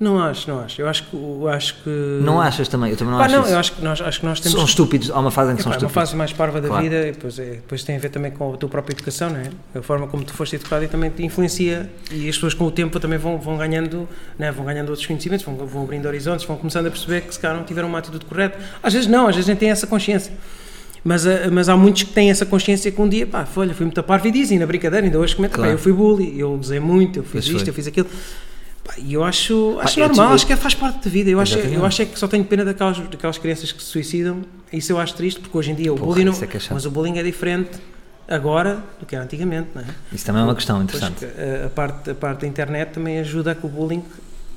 [0.00, 0.80] Não acho, não acho.
[0.80, 1.14] Eu acho que.
[1.14, 1.90] Eu acho que...
[2.22, 2.90] Não achas também?
[2.90, 3.52] Eu também não Pá, acho não, isso.
[3.52, 4.56] eu acho que nós, acho que nós temos.
[4.56, 5.94] São estúpidos, há uma fase em que Epá, são é uma estúpidos.
[5.94, 6.82] fase mais parva da Claro.
[6.82, 9.50] vida depois, é, depois tem a ver também com a tua própria educação, não é?
[9.78, 12.70] A forma como tu foste educado e também te influencia e as pessoas com o
[12.70, 14.08] tempo também vão, vão ganhando
[14.38, 14.50] né?
[14.50, 17.54] vão ganhando outros conhecimentos, vão, vão abrindo horizontes, vão começando a perceber que se calhar
[17.54, 18.58] não tiveram uma atitude correta.
[18.82, 20.32] Às vezes não, às vezes nem têm essa consciência.
[21.04, 23.92] Mas, ah, mas há muitos que têm essa consciência que um dia, pá, olha, fui-me
[23.92, 25.70] tapar e dizem na brincadeira, ainda hoje comenta, Claro.
[25.70, 27.68] pá, eu fui bully, eu usei muito, eu fiz Pois isto, foi.
[27.68, 28.06] eu fiz aquilo.
[28.98, 31.30] E eu acho, acho eu normal, tive- acho que é- faz parte da vida.
[31.30, 34.42] Eu acho, eu acho é que só tenho pena daquelas, daquelas crianças que se suicidam.
[34.72, 36.60] Isso eu acho triste, porque hoje em dia o Porra, bullying não, é que é
[36.70, 37.70] mas o bullying é diferente
[38.28, 39.86] agora do que era antigamente, não é?
[40.12, 41.24] Isso também é uma questão interessante.
[41.24, 44.02] a, a parte, a parte da internet também ajuda a que o bullying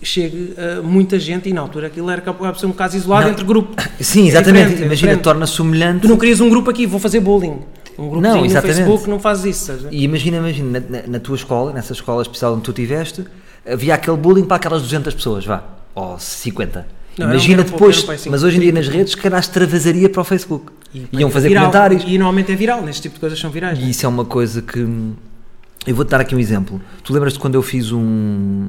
[0.01, 3.23] chegue a muita gente e na altura aquilo era capaz de ser um caso isolado
[3.25, 3.31] Não.
[3.31, 3.81] entre grupo.
[4.01, 4.81] Sim, É exatamente.
[4.81, 6.01] é Imagina, torna-se humilhante.
[6.01, 7.59] Tu não querias um grupo aqui, vou fazer bullying.
[7.97, 8.49] Um grupo Não, no.
[8.49, 9.85] Facebook não faz isso, sabes?
[9.91, 13.23] E imagina, imagina, na, na- tua escola, nessa escola especial onde tu tiveste,
[13.65, 15.63] havia aquele bullying para aquelas 200 pessoas, vá,
[15.95, 16.87] ou 50.
[17.17, 18.97] Não, imagina um pouco, depois, aí cinco, mas hoje em dia nas 30.
[18.97, 20.71] redes, calhar extravasaria para o Facebook.
[20.93, 21.65] E, Iam fazer viral.
[21.65, 22.03] comentários.
[22.07, 23.77] E normalmente é viral, neste tipo de coisas são virais.
[23.79, 24.79] E isso é uma coisa que.
[25.85, 26.81] Eu vou-te dar aqui um exemplo.
[27.03, 28.67] Tu lembras-te quando eu fiz um.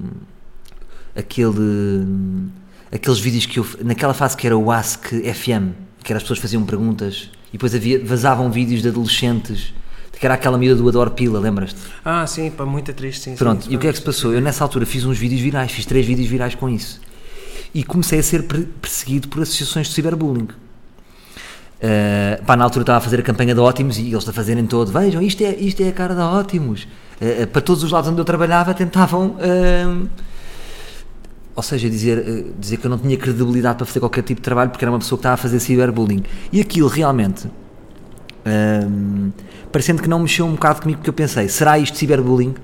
[1.16, 2.46] aquele.
[2.92, 3.66] aqueles vídeos que eu.
[3.82, 7.72] naquela fase que era o Ask FM, que era as pessoas faziam perguntas e depois
[7.72, 9.72] havia, vazavam vídeos de adolescentes,
[10.24, 11.78] que era aquela miúda do Adoro Pila, lembras-te?
[12.02, 13.36] Ah, sim, pá, muito triste, sim.
[13.36, 14.32] Pronto, sim, e o que é que se passou?
[14.32, 16.98] Eu nessa altura fiz uns vídeos virais, fiz três vídeos virais com isso.
[17.74, 20.48] E comecei a ser per- perseguido por associações de ciberbullying.
[20.48, 24.64] Uh, pá, na altura estava a fazer a campanha da Ótimos e eles a fazerem
[24.64, 26.88] todo, vejam, isto é, isto é a cara da Ótimos.
[27.20, 30.08] Uh, para todos os lados onde eu trabalhava tentavam, uh,
[31.54, 34.70] ou seja, dizer, dizer que eu não tinha credibilidade para fazer qualquer tipo de trabalho
[34.70, 36.22] porque era uma pessoa que estava a fazer ciberbullying.
[36.50, 37.46] E aquilo realmente,
[38.46, 39.30] um,
[39.72, 42.54] parecendo que não mexeu um bocado comigo, porque eu pensei, será isto ciberbullying?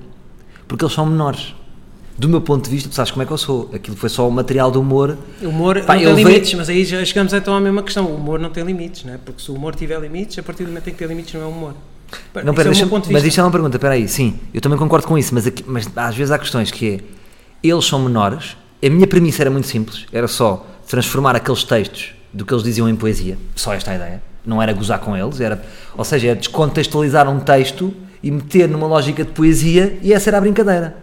[0.68, 1.54] Porque eles são menores.
[2.18, 3.70] Do meu ponto de vista, tu sabes como é que eu sou.
[3.72, 5.16] Aquilo foi só o material de humor.
[5.42, 8.04] O humor Pá, não tem limites, mas aí já chegamos então à mesma questão.
[8.04, 9.18] O humor não tem limites, não é?
[9.18, 11.42] Porque se o humor tiver limites, a partir do momento em que tem limites não
[11.42, 11.74] é humor.
[12.32, 12.68] Pá, Não, isso pera,
[13.08, 15.46] é mas isto é uma pergunta, espera aí, sim, eu também concordo com isso, mas,
[15.46, 17.00] aqui- mas às vezes há questões que é,
[17.62, 22.44] eles são menores, a minha premissa era muito simples, era só transformar aqueles textos do
[22.44, 25.62] que eles diziam em poesia, só esta ideia, não era gozar com eles, era,
[25.96, 30.38] ou seja, era descontextualizar um texto e meter numa lógica de poesia e essa era
[30.38, 30.94] a brincadeira.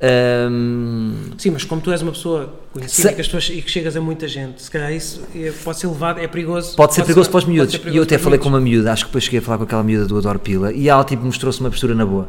[0.00, 3.96] Ahm, Sim, mas como tu és uma pessoa conhecida Se- que pessoas, e que chegas
[3.96, 6.76] a muita gente, se calhar isso é- pode ser levado, é perigoso.
[6.76, 7.74] Pode ser perigoso para os pode miúdos.
[7.74, 8.58] ser E eu até falei com miúdos.
[8.58, 10.88] uma miúda, acho que depois cheguei a falar com aquela miúda do Adoro Pila, e
[10.88, 12.28] ela tipo mostrou-se uma postura na boa.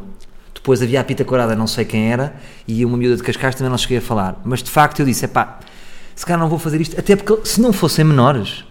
[0.52, 2.34] Depois havia a Pita Corada, não sei quem era,
[2.66, 4.40] e uma miúda de Cascais também não cheguei a falar.
[4.44, 5.60] Mas de facto eu disse: é pá,
[6.14, 8.64] se calhar não vou fazer isto, até porque se não fossem menores,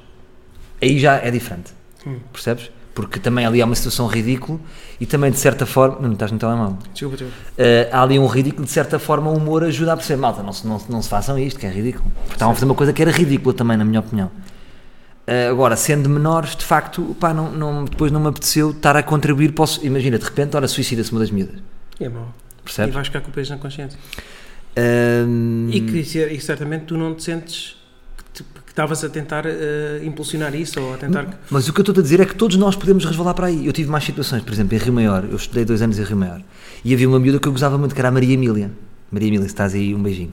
[0.81, 1.71] aí já é diferente.
[2.05, 2.17] Hum.
[2.31, 2.71] Percebes?
[2.93, 4.59] Porque também ali há uma situação ridícula
[4.99, 5.99] e também de certa forma.
[6.01, 6.77] Não estás no telemóvel.
[6.91, 7.37] Desculpa, desculpa.
[7.57, 10.51] Uh, há ali um ridículo, de certa forma o humor ajuda a perceber, malta, não
[10.51, 12.11] se, não, não se façam isto, que é ridículo.
[12.21, 14.29] Porque estavam a fazer uma coisa que era ridícula também, na minha opinião.
[15.27, 19.03] Uh, agora, sendo menores, de facto, pá, não, não- depois não me apeteceu estar a
[19.03, 19.53] contribuir.
[19.53, 21.55] Posso, imagina, de repente, ora, suicida-se uma das miúdas.
[21.99, 22.33] É mau.
[22.59, 22.93] E Percebes?
[22.95, 23.97] vais ficar com o peso na consciência.
[24.77, 27.75] Um, E que e certamente tu não te sentes
[28.79, 31.27] estavas a tentar eh, impulsionar isso ou a tentar.
[31.51, 33.65] Mas o que eu estou a dizer é que todos nós podemos resvalar para aí.
[33.67, 36.15] Eu tive mais situações, por exemplo, em Rio Maior, eu estudei dois anos em Rio
[36.15, 36.41] Maior,
[36.85, 38.71] e havia uma miúda que eu gozava muito, que era a Maria Emília.
[39.11, 40.31] Maria Emília, se estás aí, um beijinho.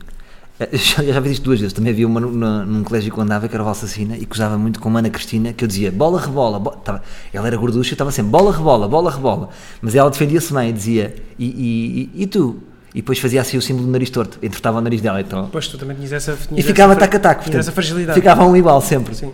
[0.60, 1.72] Eh, Já, já fiz isto duas vezes.
[1.72, 4.56] Também havia uma no- na- num colégio que eu andava, que era Valsacina, e gozava
[4.56, 6.60] muito com Ana Cristina, que eu dizia bola, rebola.
[6.60, 9.48] bo-" Tava- ela era gorducha, eu estava sempre bola, rebola, bola, rebola.
[9.82, 12.62] Mas ela defendia-se bem e dizia, e, e, e, e tu?
[12.94, 15.20] E depois fazia assim o símbolo do nariz torto, entretava o nariz dela.
[15.20, 16.32] Então, Pois tu também tinhas essa.
[16.32, 18.18] e tinhas ficava essa, tac a tac, tinhas portanto, essa fragilidade.
[18.18, 19.14] ficavam um igual sempre.
[19.14, 19.32] Sim.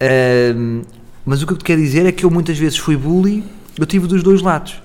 [0.00, 0.82] Ahm,
[1.24, 3.44] mas o que eu te quero dizer é que eu muitas vezes fui bully,
[3.78, 4.80] eu tive dos dois lados.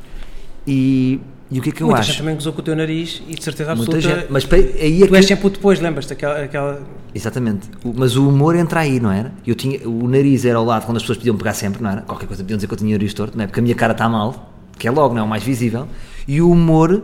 [0.65, 1.19] E,
[1.51, 2.09] e o que é que eu Muita acho?
[2.11, 4.21] gente também gozou com o teu nariz e de certeza Muita absoluta.
[4.21, 6.13] gente, mas aí é Tu és que, sempre o depois, lembras-te?
[6.13, 6.81] Aquela, aquela.
[7.13, 7.69] Exatamente.
[7.83, 9.31] O- mas o humor entra aí, não era?
[9.45, 12.01] Eu tinha, o nariz era ao lado quando as pessoas podiam pegar sempre, não era?
[12.01, 13.47] Qualquer coisa podiam dizer que eu tinha o nariz torto, não é?
[13.47, 15.87] Porque a minha cara está mal, que é logo, não é o mais visível.
[16.27, 17.03] E o humor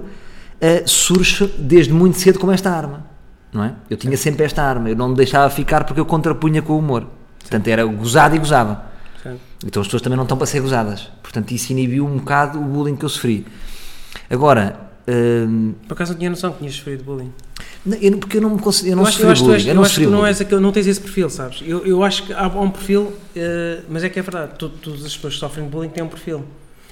[0.85, 3.05] surge desde muito cedo com esta arma,
[3.53, 3.73] não é?
[3.89, 6.79] Eu tinha sempre esta arma, eu não me deixava ficar porque eu contrapunha com o
[6.79, 7.07] humor.
[7.39, 8.83] Portanto, era gozado e gozava.
[9.23, 9.39] Certo.
[9.65, 11.09] Então as pessoas também não estão para ser gozadas.
[11.23, 13.45] Portanto, isso inibiu um bocado o bullying que eu sofri.
[14.29, 17.31] Agora, hum, Por acaso não tinha noção que tinhas sofrido bullying.
[17.85, 19.75] não, eu, porque eu não me considero, eu não eu sofri bullying, és- eu eu
[19.75, 21.63] não acho que não, és aquele, não tens esse perfil, sabes?
[21.65, 25.15] Eu, eu acho que há um perfil, eh, mas é que é verdade, todas as
[25.15, 26.43] pessoas que sofrem bullying têm um perfil.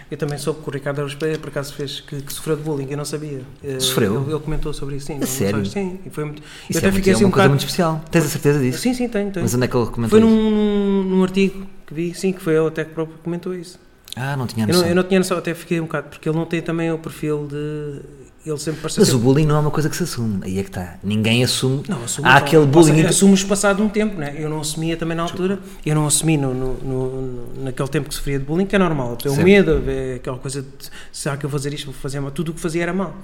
[0.09, 2.63] Eu também soube que o Ricardo Araújo Pereira por acaso fez que, que sofreu de
[2.63, 3.41] bullying, eu não sabia.
[3.63, 4.21] Eh, Sofreu?
[4.23, 5.13] Ele, ele comentou sobre isso, sim.
[5.15, 5.57] não- não sério?
[5.57, 5.71] sabes?
[5.73, 6.41] Sim, e foi muito.
[6.69, 7.49] Isso eu até é, fiquei é assim uma um bocado.
[7.49, 8.01] muito especial.
[8.09, 8.79] Tens a certeza disso?
[8.79, 9.43] Sim, sim, tenho, tenho.
[9.43, 10.37] Mas onde é que ele comentou Foi isso?
[10.39, 13.77] num, num, artigo que vi, sim, que foi ele até que próprio comentou isso.
[14.15, 14.81] Ah, não tinha Eu noção.
[14.83, 16.97] não, eu não tinha noção, até fiquei um bocado, porque ele não tem também o
[16.97, 18.01] perfil de.
[18.49, 20.39] Ele sempre pareceu Mas o sempre- bullying não é uma coisa que se assume.
[20.43, 20.97] Aí é que está.
[21.03, 21.83] Ninguém assume.
[21.87, 22.37] Não, assumo, Há não.
[22.37, 22.95] aquele bullying.
[22.95, 24.35] seja, Assumes passado um tempo, né?
[24.37, 28.15] Eu não assumia também na altura, eu não assumi no, no, no- naquele tempo que
[28.15, 29.17] sofria de bullying, que é normal.
[29.23, 30.67] É o medo, é aquela coisa de
[31.11, 32.31] será que eu vou fazer isto, vou fazer mal.
[32.31, 33.15] Tudo o que fazia era mal.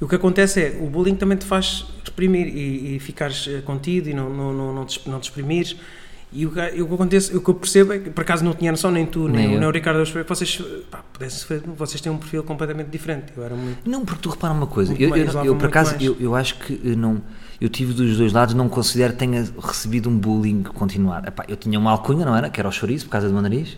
[0.00, 3.60] E o que acontece é, o bullying também te faz reprimir e, e ficares eh,
[3.64, 5.76] contido e não, não, não, não, te, não te exprimires.
[6.30, 8.52] E o que, o que acontece, o que eu percebo é que, por acaso não
[8.52, 9.60] tinha noção, nem tu, nem, Nem o- eu.
[9.60, 13.32] nem o Ricardo, eu que vocês, pá, pudessem sofrer, vocês têm um perfil completamente diferente.
[13.34, 13.78] Eu era muito.
[13.88, 14.94] Não, porque tu repara uma coisa.
[14.98, 16.04] Eu, mais, eu, eu, por acaso, mais.
[16.04, 17.22] eu, eu acho que eu não.
[17.60, 21.26] Eu tive dos dois lados, não considero que tenha recebido um bullying continuar.
[21.26, 22.50] Epá, eu tinha uma alcunha, não era?
[22.50, 23.76] Que era o chouriço, por causa do meu nariz.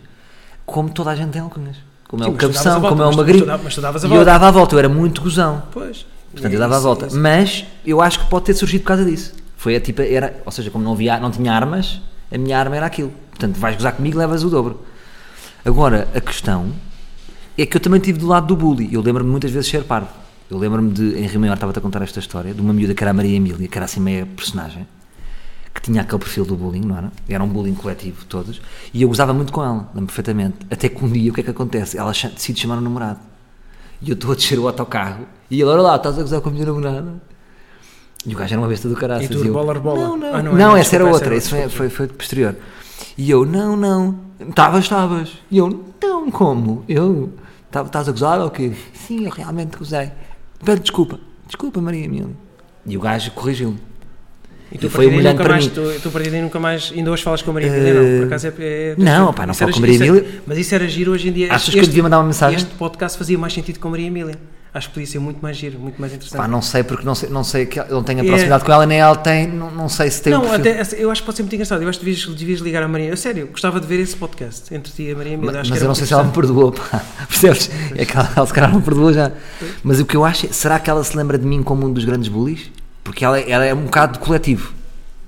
[0.65, 1.77] Como toda a gente tem alcunhas.
[2.07, 3.45] Como é o cabeção, volta, como é o magrinho.
[3.45, 5.21] mas tu dava- mas tu davas a E eu dava a volta, eu era muito
[5.21, 5.63] gozão.
[5.71, 6.05] Pois.
[6.33, 7.07] Portanto, eu dava a volta.
[7.13, 9.33] Mas eu acho que pode ter surgido por causa disso.
[9.57, 12.75] Foi a tipo, era, ou seja, como não, havia, não tinha armas, a minha arma
[12.75, 13.11] era aquilo.
[13.29, 14.81] Portanto, vais gozar comigo, levas o dobro.
[15.65, 16.71] Agora, a questão
[17.57, 18.93] é que eu também estive do lado do bully.
[18.93, 20.09] Eu lembro-me muitas vezes de ser parvo.
[20.49, 23.03] Eu lembro-me de, em Rio Maior, estava-te a contar esta história, de uma miúda que
[23.03, 24.85] era a Maria Emília, que era assim meia personagem,
[25.73, 27.11] que tinha aquele perfil do bullying, não era?
[27.29, 28.61] Era um bullying coletivo, todos.
[28.93, 30.57] E eu gozava muito com ela, lembro perfeitamente.
[30.69, 31.97] Até que um dia, o que é que acontece?
[31.97, 33.19] Ela decide chamar o namorado.
[34.01, 36.49] E eu estou a descer o autocarro e ele, olha lá, estás a gozar com
[36.49, 37.21] a minha namorada?
[38.25, 39.23] E o gajo era uma besta do caralho.
[39.23, 39.99] E tu, bola, rebola?
[39.99, 42.55] Não, não, Ah, não, não é, não, essa era outra, isso foi, foi, foi posterior.
[43.17, 45.31] E eu, não, não, estavas, estavas.
[45.49, 46.83] E eu, não, como?
[46.87, 47.33] Eu,
[47.71, 48.73] "Tava- estás a gozar ou quê?
[48.93, 50.11] Sim, eu realmente gozei.
[50.63, 52.29] Pede desculpa, desculpa Maria Emília.
[52.85, 53.79] E o gajo corrigiu-me.
[54.71, 55.73] E tu E foi humilhante nunca para mais, mim.
[55.73, 58.17] tu, tu a partir daí nunca mais, ainda hoje falas com a Maria Emília, não,
[58.19, 58.53] por acaso é...
[58.59, 60.41] é Não, pá, não falo com a Maria é- Emília.
[60.47, 61.51] Mas isso era giro hoje em dia.
[61.53, 62.57] Achas que eu devia mandar uma mensagem?
[62.57, 64.35] Este podcast fazia mais sentido com a Maria Emília.
[64.73, 66.39] Acho que podia ser muito mais giro, muito mais interessante.
[66.41, 68.25] Pá, não sei porque não sei, não sei que eu não tenho a É.
[68.25, 71.11] proximidade com ela, nem ela tem, não, não sei se tem não, um até, eu
[71.11, 71.81] acho que pode ser muito engraçado.
[71.81, 73.09] Eu acho que devias, devias ligar a Maria.
[73.09, 75.37] Eu, sério, gostava de ver esse podcast entre ti e a Maria.
[75.37, 77.03] Mas, mas eu não sei se ela me perdoou, pá.
[77.27, 77.69] Percebes?
[77.95, 79.33] É que ela, ela se calhar não perdoou já.
[79.83, 81.91] Mas o que eu acho é, será que ela se lembra de mim como um
[81.91, 82.71] dos grandes bullies?
[83.03, 84.71] Porque ela, ela é um bocado coletivo.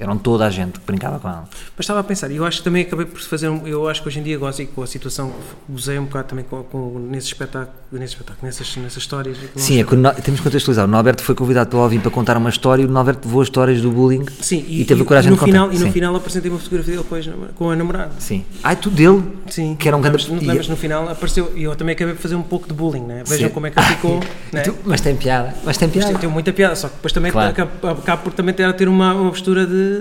[0.03, 1.43] Eram toda a gente que brincava com ela.
[1.77, 4.01] Mas estava a pensar, e eu acho que também acabei por fazer, um, eu acho
[4.01, 5.31] que hoje em dia gosto e com a situação,
[5.73, 9.37] usei um bocado também com, com, nesse espetáculo, nesse espetáculo, nessas, nessas histórias.
[9.55, 10.85] Sim, é que No- temos que contextualizar.
[10.85, 13.47] O Norberto foi convidado pelo Alvin para contar uma história e o Norberto levou as
[13.47, 15.51] histórias do bullying Sim, e, teve a coragem no de contar.
[15.51, 15.91] final, E no Sim.
[15.91, 18.11] final apresentei uma fotografia dele com, a- com a namorada.
[18.19, 18.43] Sim.
[18.63, 19.23] Ai, tu dele?
[19.47, 22.13] Sim, Que era um grande- não te lembras, no final apareceu, e eu também acabei
[22.13, 23.23] por fazer um pouco de bullying, né?
[23.25, 23.53] Vejam Sim.
[23.53, 24.19] como é que ele ficou.
[24.53, 24.61] E né?
[24.63, 25.53] tu- mas tem piada.
[25.63, 26.17] Mas tem piada.
[26.19, 27.53] tem muita piada, só que depois também Claro.
[28.23, 29.92] por também ter, ter uma, uma postura de,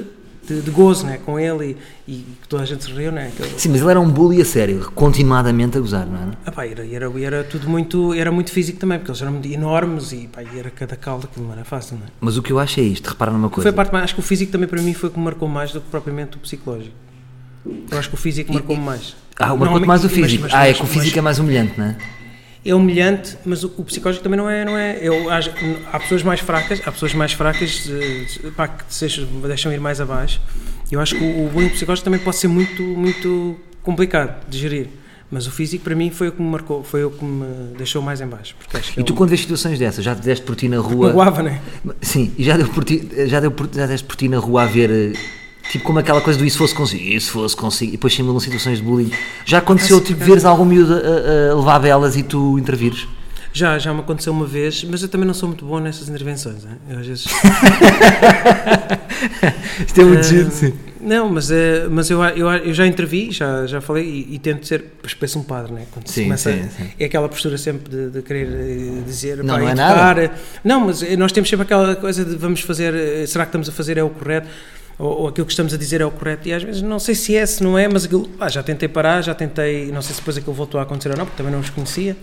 [0.46, 1.18] de, de gozo né?
[1.24, 1.76] com ele
[2.06, 3.30] e, e que toda a gente se riu, né?
[3.36, 6.30] Que ele- Sim, mas ele era um bully a sério, continuadamente a gozar, não era?
[6.44, 10.10] Ah, pá, era, era, era tudo muito, era muito físico também, porque eles eram enormes
[10.12, 12.10] e, pá, e era cada calda que não era fácil, não é?
[12.20, 13.62] Mas o que eu acho é isto, repara numa coisa.
[13.62, 15.24] Foi a parte mais, acho que o físico também para mim foi o que me
[15.24, 16.94] marcou mais do que propriamente o psicológico.
[17.90, 19.14] Eu acho que o físico marcou-me mais.
[19.38, 20.42] Ah, o marcou Normalmente- mais o mas- físico.
[20.42, 21.96] mas- ah, é mas- que o mas- físico é mais humilhante, não é?
[22.64, 24.64] É humilhante, mas o, o psicológico também não é.
[24.64, 25.50] Não é eu, acho-
[25.92, 29.06] há pessoas mais fracas, há pessoas mais fracas eh, pá, que se
[29.46, 30.40] deixam ir mais abaixo.
[30.90, 34.88] Eu acho que o, o bullying psicológico também pode ser muito, muito complicado de gerir.
[35.30, 38.02] Mas o físico para mim foi o que me marcou, foi o que me deixou
[38.02, 38.54] mais em baixo.
[38.96, 41.06] E é tu um- quando vês situações dessas, já te deste por ti na rua...
[41.08, 41.60] magoava, né?
[42.02, 44.64] Sim, e já deu por ti, já, deu por, já deste por ti na rua
[44.64, 45.12] a ver, eh,
[45.70, 48.78] tipo como aquela coisa do isso fosse consigo, isso fosse consigo, e depois simulam situações
[48.78, 49.10] de bullying.
[49.44, 53.06] Já aconteceu, tipo, por veres algum miúdo a, a levar velas e tu intervires?
[53.54, 56.64] Já, já me aconteceu uma vez, mas eu também não sou muito bom nessas intervenções.
[56.64, 56.78] Né?
[56.88, 57.26] Eu às vezes.
[59.86, 60.72] Isto é muito Ah, giro, sim.
[61.00, 64.66] Não, mas, é, mas eu, eu, eu já intervi, já, já falei e, e tento
[64.66, 64.84] ser,
[65.18, 65.82] parece um padre, né?
[65.90, 66.90] Quando se Sim, começa, sim, sim.
[66.98, 69.96] É aquela postura sempre de, de querer eh, dizer, Não, pá, não é educar.
[70.16, 70.30] nada.
[70.62, 73.72] Não, mas nós temos sempre aquela coisa de vamos fazer, eh, será que estamos a
[73.72, 74.48] fazer é o correto?
[75.02, 76.46] Ou, ou aquilo que estamos a dizer é o correto?
[76.48, 78.88] E às vezes não sei se é, se não é, mas aquilo, pá, já tentei
[78.88, 81.52] parar, já tentei, não sei se depois aquilo voltou a acontecer ou não, porque também
[81.52, 82.16] não os conhecia.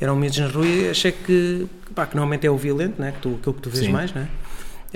[0.00, 3.12] Eram miúdos na rua e achei que, pá, que normalmente é o violento, né?
[3.12, 3.92] que tu, aquilo que tu vês Sim.
[3.92, 4.26] mais, né?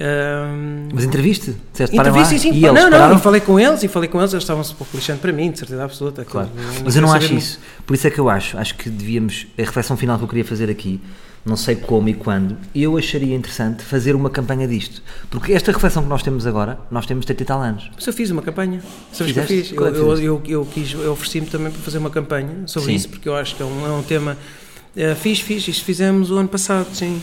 [0.01, 1.51] Ahm, Mas entreviste?
[1.79, 1.87] Lá?
[1.87, 3.17] Entrevista, sim, e não, não, pararam?
[3.17, 5.51] e falei com eles e falei com eles, eles estavam-se um pouco lixando para mim,
[5.51, 6.25] de certeza absoluta.
[6.25, 6.49] Claro.
[6.55, 7.59] não- Mas eu não acho isso.
[7.87, 8.57] Por isso é que eu acho.
[8.59, 9.47] Acho que devíamos.
[9.59, 11.01] A reflexão final que eu queria fazer aqui,
[11.45, 15.03] não sei como e quando, eu acharia interessante fazer uma campanha disto.
[15.31, 17.91] Porque esta reflexão que nós temos agora, nós temos 30 e tal anos.
[17.95, 18.83] Mas eu fiz uma campanha.
[19.13, 19.73] Sabes o que eu fiz?
[19.73, 22.91] Qual Eu, é eu, eu, eu quis, eu ofereci-me também para fazer uma campanha sobre
[22.91, 22.97] Sim.
[22.97, 24.37] isso, porque eu acho que é um, é um tema.
[24.97, 27.21] eh, fiz, fiz, isto fizemos o ano passado, sim.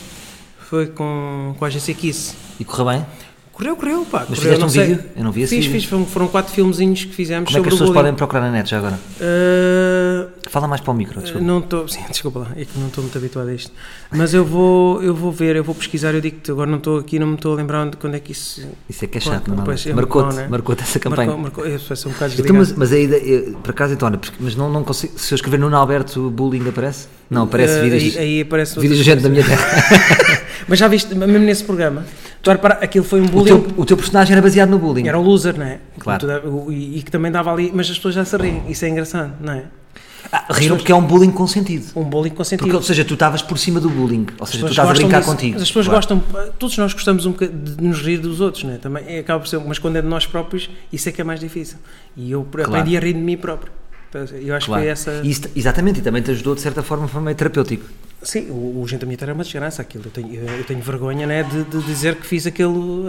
[0.59, 2.33] Foi com, com a agência Kiss.
[2.59, 3.05] E correu bem?
[3.55, 4.25] Correu, correu, pá.
[4.29, 4.83] Mas correu, fizeste um sei.
[4.85, 5.03] vídeo?
[5.15, 5.79] Eu não vi esse Fiz, vídeo.
[5.79, 5.89] fiz.
[5.89, 8.69] Foram, foram quatro filmezinhos que fizemos Como é que as pessoas podem procurar na net
[8.69, 8.99] já agora?
[9.15, 11.45] Uh, Fala mais para o micro, desculpa.
[11.47, 13.71] Não estou, sim, desculpa lá, é que não estou muito habituado a isto.
[14.11, 16.99] Mas eu vou, eu vou ver, eu vou pesquisar, eu digo que agora não estou
[16.99, 18.61] aqui, não me estou a lembrar onde, quando é que isso.
[18.89, 19.75] Isso é que é chato, não é?
[19.89, 20.47] é Marcou-te, né?
[20.49, 21.27] marcou-te essa campanha.
[21.37, 24.07] Marcou, marcou, eu sou um bocado Então, mas, mas a ideia, eu- por acaso, então,
[24.07, 25.17] olha, mas não, não consigo.
[25.17, 27.07] Se eu escrever Nuno Alberto Bullying aparece?
[27.29, 29.65] Não, aparece Eh, vídeos, Aí, aí aparece vídeos de gente da minha terra.
[30.67, 32.05] Mas já viste, mesmo nesse programa,
[32.41, 33.45] tu a reparar, aquilo foi um O bullying.
[33.45, 35.07] teu, o teu personagem era baseado no bullying.
[35.07, 35.79] Era o loser, não é?
[35.99, 36.27] Claro.
[36.49, 38.89] O- E, e que também dava ali, mas as pessoas já se riem, isso é
[38.89, 39.63] engraçado, não é?
[40.31, 41.85] Ah, riram porque é um bullying com sentido.
[41.95, 42.63] Um bullying com sentido.
[42.65, 44.25] Porque, ou seja, tu estavas por cima do bullying.
[44.39, 45.29] Ou seja, tu estás a brincar disso.
[45.31, 45.57] contigo.
[45.57, 45.97] As pessoas Claro.
[45.99, 46.23] gostam,
[46.57, 48.77] todos nós gostamos um de nos rir dos outros, não é?
[48.77, 51.23] Também é, acaba por ser, mas quando é de nós próprios, isso é que é
[51.23, 51.77] mais difícil.
[52.17, 53.71] E eu aprendi a rir de mim próprio.
[54.09, 54.81] Então, Eu acho Claro.
[54.81, 55.21] que foi essa.
[55.23, 57.85] E isto- exatamente, e também te ajudou de certa forma, foi meio terapêutico.
[58.25, 60.05] Sim, o, o Gente da Minha Terra é uma desgraça aquilo.
[60.05, 63.05] Eu tenho, eu tenho vergonha né, de, de dizer que fiz aquilo.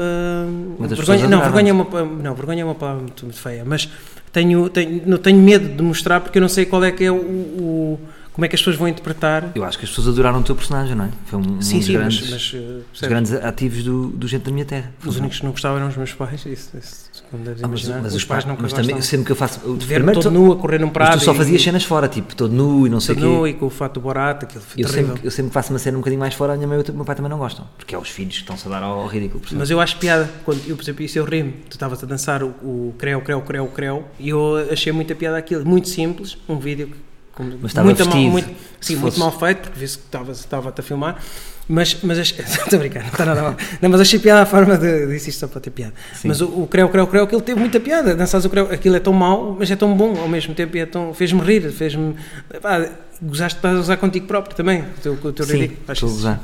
[0.84, 3.88] as vergonha, não, vergonha é uma, não, vergonha é uma palavra muito, muito feia, mas
[4.32, 7.10] tenho, tenho, não tenho medo de mostrar porque eu não sei qual é que é
[7.10, 7.16] o.
[7.16, 8.00] o-
[8.32, 9.50] como é que as pessoas vão interpretar.
[9.54, 11.08] Eu acho que as pessoas adoraram o teu personagem, não é?
[11.24, 13.08] Foi um, um sim, dos sim, grandes, mas, mas uh, dos percebes?
[13.08, 14.92] grandes ativos do, do Gente da Minha Terra.
[15.06, 18.02] os únicos que não gostavam eram os meus pais, isso, isso deves Ah, mas, imaginar.
[18.02, 19.60] mas os pais nunca mas gostam também, sempre que eu faço.
[19.68, 21.10] o- de ver primeiro todo nu a correr num prado.
[21.12, 23.24] Mas tu só fazias cenas fora, tipo, todo nu e não sei o quê.
[23.24, 26.00] nu e com o fato Borat, aquilo Eu sempre, eu sempre faço uma cena um
[26.00, 27.66] bocadinho mais fora, a minha mãe e o meu pai também não gostam.
[27.76, 29.42] Porque é os filhos que estão-se a dar ao, ridículo.
[29.52, 32.42] Mas eu acho piada, quando eu, por exemplo, isso eu rimo, tu estavas a dançar
[32.42, 36.58] o, o creu, creu, creu, creu, e eu achei muita piada aquilo, muito simples, um
[36.58, 37.05] vídeo que-
[37.36, 38.48] como, Mas estava muito, mal, vestido, muito,
[38.80, 41.22] se sim, muito mal feito, porque vi-se que estava- estava-te a filmar,
[41.68, 44.76] mas, mas estou a brincar, não está nada mal, não, mas achei piada a forma
[44.78, 46.28] de, disse isto só para ter piada, Sim.
[46.28, 49.00] mas o, o creu, creu, creu, aquilo teve muita piada, dançares o creu, aquilo é
[49.00, 52.14] tão mau, mas é tão bom ao mesmo tempo, é tão, fez-me rir, fez-me,
[52.62, 52.88] pá,
[53.20, 56.40] gozaste de usar contigo próprio também, o teu, o teu Sim, ridículo, estou a usar.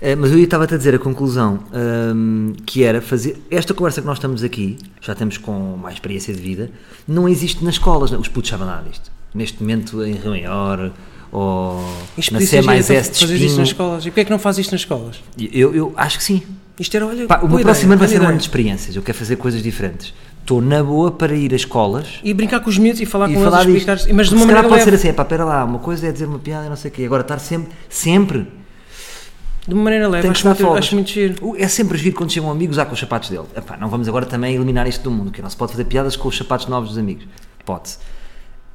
[0.00, 1.58] Eh, mas eu estava-te a dizer a conclusão,
[2.14, 3.36] hum, que era fazer.
[3.50, 6.70] Esta conversa que nós estamos aqui, já temos com mais experiência de vida,
[7.06, 8.10] não existe nas escolas.
[8.12, 8.20] não.
[8.20, 9.10] Os putos sabem nada disto.
[9.34, 10.92] Neste momento, em Rio Maior
[11.30, 11.82] ou
[12.32, 14.60] na C mais S de fazer isto nas escolas, e porquê é que não fazes
[14.60, 15.22] isto nas escolas?
[15.38, 16.42] Eu, eu acho que sim.
[16.80, 18.94] Isto era, olha, Pá, o meu próximo ano vai ser um ano de experiências.
[18.94, 20.14] Eu quero fazer coisas diferentes.
[20.40, 23.34] Estou na boa para ir a escolas E brincar com os miúdos e falar e
[23.34, 24.96] com falar eles, explicar mas de uma maneira pode leve.
[24.96, 26.94] ser assim, pá, pera lá, uma coisa é dizer uma piada e não sei o
[26.94, 27.04] quê.
[27.04, 28.46] Agora estar sempre, sempre
[29.66, 31.54] De uma maneira leve, acho muito, acho muito giro.
[31.58, 33.44] É sempre giro quando chegam amigos a com os sapatos dele.
[33.54, 36.16] Epá, não vamos agora também eliminar isto do mundo, que não se pode fazer piadas
[36.16, 37.26] com os sapatos novos dos amigos.
[37.66, 37.98] Pode-se.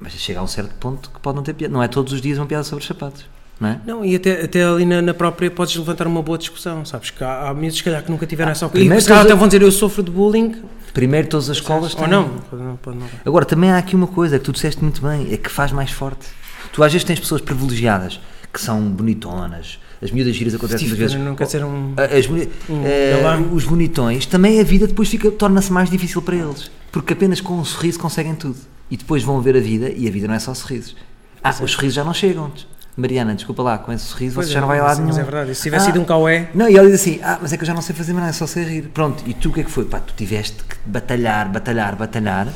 [0.04, 1.74] Mas chega a um certo ponto que pode não ter piada.
[1.74, 3.26] Não é todos os dias uma piada sobre os sapatos.
[3.60, 3.80] Não é?
[3.86, 7.10] Não, e até, até ali na, na própria podes levantar uma boa discussão, sabes?
[7.12, 8.72] Que há, há miúdos, se calhar, que nunca tiveram essa coisa.
[8.74, 10.56] primeiro E se calhar até vão dizer eu sofro de bullying,
[10.94, 12.10] Primeiro, todas as escolas ou têm.
[12.10, 12.30] não.
[12.52, 12.78] Não.
[13.26, 15.90] Agora, também há aqui uma coisa que tu disseste muito bem, é que faz mais
[15.92, 16.28] forte.
[16.72, 18.20] Tu às vezes tens pessoas privilegiadas
[18.52, 21.26] que são bonitonas, as miúdas giras acontecem muitas vezes.
[21.26, 21.94] não quer ser um...
[21.98, 22.28] As
[22.70, 22.84] Um
[23.24, 23.42] galã.
[23.52, 26.70] os bonitões, também a vida depois fica, torna-se mais difícil para eles.
[26.92, 28.58] Porque apenas com um sorriso conseguem tudo.
[28.94, 30.96] E depois vão ver a vida e a vida não é só sorrisos.
[31.44, 32.52] Ah, os sorrisos já não chegam.
[32.96, 35.20] Mariana, desculpa lá, com esse sorriso Pois você é, já não vai lado mas nenhum.
[35.20, 37.40] é verdade, e se tivesse Ah, sido um caué, Não, e ela diz assim: Ah,
[37.42, 38.84] mas é que eu já não sei fazer mais nada, é só sei rir.
[38.94, 39.86] Pronto, e tu o que é que foi?
[39.86, 42.50] Pá, tu tiveste que batalhar, batalhar, batalhar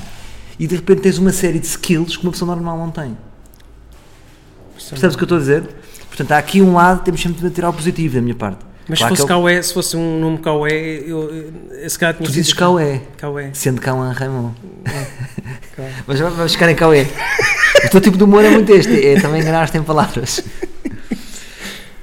[0.59, 3.17] e de repente tens uma série de skills que uma pessoa normal não tem.
[4.75, 5.67] Percebes o que eu estou a dizer?
[6.07, 8.63] Portanto, há aqui um lado, temos sempre de tirar o positivo da minha parte.
[8.89, 12.25] Mas Claro se fosse que ele- se fosse um nome eu, eu, esse cara tinha
[12.27, 13.49] Tu dizes Caué, Caué.
[13.53, 14.51] sendo Cauã Raimon.
[15.75, 15.91] Caué.
[16.07, 17.05] Mas va- vamos ficar em Cauê.
[17.85, 20.41] O teu tipo de humor é muito este, é também enganar-te em palavras.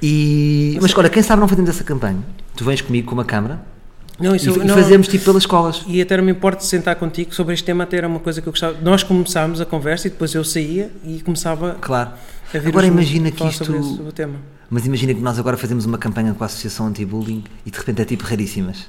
[0.01, 2.19] E, mas olha, quem sabe não fazemos essa campanha?
[2.55, 3.59] Tu vens comigo com uma câmara
[4.19, 5.83] Não, e, isso e não- fazemos tipo pelas escolas.
[5.87, 8.41] E até não me importa de sentar contigo sobre este tema, até era uma coisa
[8.41, 8.77] que eu gostava.
[8.81, 12.11] Nós começámos a conversa e depois eu saía e começava Claro.
[12.53, 14.35] Agora imagina que isto- sobre esse- o tema.
[14.69, 18.01] Mas imagina que nós agora fazemos uma campanha com a Associação Anti-Bullying e de repente
[18.01, 18.87] é tipo raríssimas.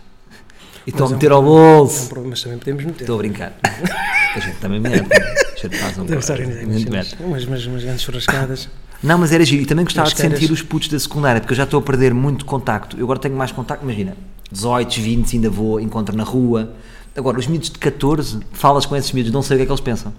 [0.86, 2.06] E estão a Mas é um meter ao problema- é um bolso.
[2.08, 3.00] problema, mas também podemos meter.
[3.02, 3.52] Estou a brincar.
[4.36, 5.06] A gente também mete.
[5.12, 8.68] A gente faz um Podemos organizar umas, umas, umas, grandes churrascadas.
[9.02, 9.62] Não, mas era giro.
[9.62, 12.12] E também gostava de sentir os putos da secundária, porque eu já estou a perder
[12.14, 12.96] muito contacto.
[12.98, 14.14] Eu agora tenho mais contacto, imagina,
[14.52, 16.72] 18, 20, ainda vou, encontro na rua.
[17.16, 19.72] Agora, os miúdos de 14, falas com esses miúdos, não sei o que é que
[19.72, 20.12] eles pensam.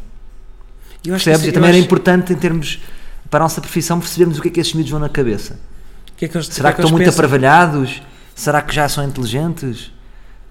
[1.05, 1.41] Eu acho Percebes?
[1.41, 2.79] que E isso- também eu era acho- importante, em termos,
[3.29, 5.59] para a nossa profissão, percebermos o que é que esses miúdos vão na cabeça.
[6.15, 7.13] que é que eles- Será o que é estão muito pensam?
[8.33, 9.91] Será que já são inteligentes?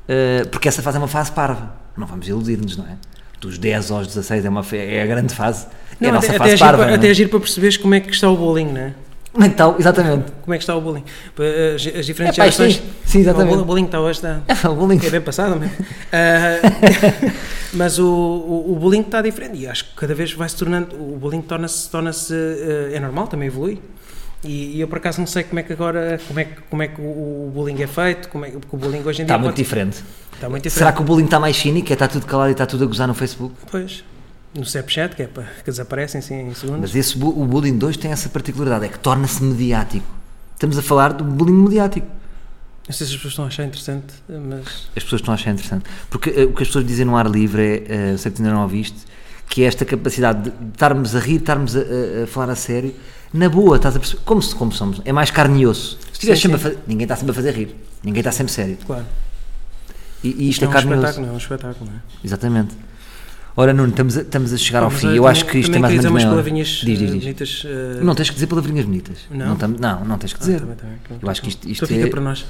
[0.09, 1.75] Uh, porque essa fase é uma fase parva.
[1.97, 2.97] Não vamos iludir-nos, não é?
[3.41, 5.67] Dos 10 aos 16 é, uma, é a grande fase.
[5.67, 6.79] é Não, a nossa até, fase até, agir parva.
[6.83, 7.11] para, não até é?
[7.11, 8.95] agir para perceberes como é que está o bullying, não é?
[9.45, 10.33] Então, exatamente.
[10.43, 11.05] Como é que está o bullying?
[11.75, 12.77] As, as diferentes É, pá, gerações.
[12.77, 12.83] sim.
[13.05, 13.59] Sim, exatamente.
[13.59, 14.41] O bullying está hoje, está.
[14.49, 15.01] É, o bullying.
[15.05, 15.75] É bem passado mesmo.
[16.13, 16.61] Ah,
[17.75, 20.95] mas o, o, o bullying está diferente e acho que cada vez vai se tornando.
[20.97, 21.89] O bullying torna-se.
[21.91, 22.11] Torna
[22.93, 23.81] é normal, também evolui.
[24.45, 26.21] E, e eu por acaso não sei como é que agora.
[26.27, 28.79] Como é que, como é que o, o bullying é feito, como é, porque o
[28.79, 29.35] bullying hoje em dia.
[29.35, 30.05] Está muito pode- diferente.
[30.35, 30.79] Está muito diferente.
[30.79, 31.89] Será que o bullying está mais cínico?
[31.91, 33.55] É está tudo calado e está tudo a gozar no Facebook?
[33.71, 34.05] Pois.
[34.57, 36.81] No Snapchat, que é para que desaparecem assim em segundos.
[36.93, 40.07] Mas esse, o bullying 2 tem essa particularidade, é que torna-se mediático.
[40.55, 42.07] Estamos a falar do bullying mediático.
[42.89, 45.51] Não sei se as pessoas estão a achar interessante, mas As pessoas estão a achar
[45.51, 45.85] interessante.
[46.09, 48.53] Porque eh, o que as pessoas dizem no ar livre é, eh, sei que ainda
[48.55, 48.97] não ouviste,
[49.49, 52.95] que é esta capacidade de estarmos a rir, estarmos a, a- a falar a sério,
[53.35, 54.23] na boa, estás a perceber?
[54.25, 55.99] Como, como somos, é mais carne e osso.
[56.13, 58.79] Se Sim, fazer, ninguém está sempre a fazer rir, ninguém está sempre sério.
[58.87, 59.05] claro.
[60.25, 61.05] E, e isto é é um carne e osso.
[61.07, 62.01] espetáculo, é um espetáculo, não é?
[62.25, 62.75] Exatamente.
[63.59, 65.07] Ora, Nuno, estamos a, estamos a chegar ao fim.
[65.09, 67.01] eu também- acho que isto também é mais ou menos dizer umas palavrinhas Diz, diz,
[67.01, 67.23] eh, diz.
[67.23, 67.63] bonitas.
[67.65, 69.19] eh, Não tens que dizer palavrinhas bonitas.
[69.31, 69.57] Não?
[69.57, 70.61] tam- não, não tens que ah, dizer.
[70.61, 71.25] também, também, pronto.
[71.25, 72.45] Eu acho que isto, isto Então fica é- para nós.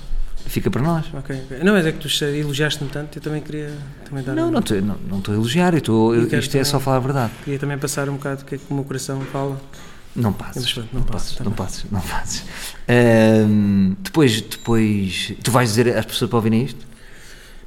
[0.46, 1.04] fica para nós.
[1.14, 1.40] Ok.
[1.62, 3.72] Não, mas é que tu elogiaste-me tanto, eu também queria
[4.04, 6.28] também dar Não, um- não estou não, não estou a elogiar, eu estou, eu- Eu
[6.28, 7.32] quero isto é só também- falar a verdade.
[7.44, 9.60] Queria também passar um bocado o que é que o meu coração fala.
[10.16, 12.42] Não passes, não, não passes, tá não passes, não passes.
[14.02, 16.84] Depois, depois, tu vais dizer às pessoas para ouvirem isto?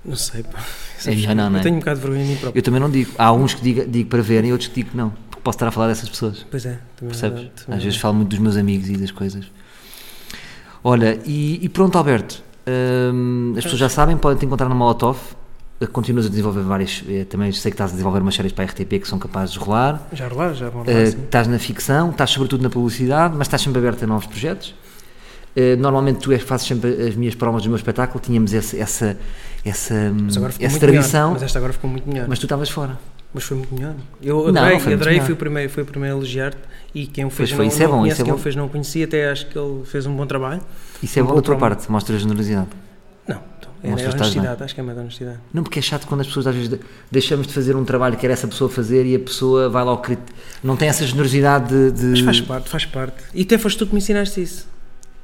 [0.03, 0.59] Não sei, pá.
[1.07, 1.59] É melhor não, não é?
[1.59, 2.59] Eu tenho um bocado de vergonha de mim próprio.
[2.59, 3.11] Eu também não digo.
[3.17, 5.55] Há uns que digo, digo para verem e outros que digo que não, porque posso
[5.55, 6.45] estar a falar dessas pessoas.
[6.49, 7.39] Pois é, também é Percebes?
[7.63, 9.45] também Às é vezes falo muito dos meus amigos e das coisas.
[10.83, 12.41] Olha, e, e pronto, Alberto.
[13.13, 15.17] hum, as pessoas já sabem, podem te encontrar no Molotov.
[15.81, 17.03] Eh, Continuas a desenvolver várias.
[17.07, 19.53] eh, também sei que estás a desenvolver umas séries para a RTP que são capazes
[19.53, 20.07] de rolar.
[20.13, 21.17] Já rolar, já Eh, rolar, sim.
[21.23, 24.73] estás na ficção, estás sobretudo na publicidade, mas estás sempre aberto a novos projetos.
[25.55, 28.77] Eh, normalmente tu és que fazes sempre as minhas promos do meu espetáculo, tínhamos essa,
[28.77, 29.17] essa,
[29.65, 29.95] essa,
[30.59, 31.33] essa tradição, melhor.
[31.33, 32.27] Mas esta agora ficou muito melhor.
[32.27, 32.97] mas tu estavas fora.
[33.33, 33.93] Mas foi muito melhor.
[34.21, 36.57] Eu adorei, não foi adorei fui, o primeiro, fui o primeiro a elogiar-te
[36.95, 38.37] e quem o fez foi, não, isso é bom, isso é bom.
[38.37, 40.61] fez não conhecia, até acho que ele fez um bom trabalho.
[41.03, 41.59] Isso é Um bom da tua promo.
[41.75, 42.67] parte, mostra generosidade.
[43.27, 45.37] Não, então, é, é honestidade, acho que é mais honestidade.
[45.53, 46.79] Não, porque é chato quando as pessoas às vezes de-
[47.11, 49.91] deixamos de fazer um trabalho que era essa pessoa fazer e a pessoa vai lá
[49.91, 50.21] ao crit...
[50.63, 51.91] Não tem essa generosidade de.
[51.91, 53.17] de- Mas faz parte, faz parte.
[53.35, 54.67] E até foste tu que me ensinaste isso.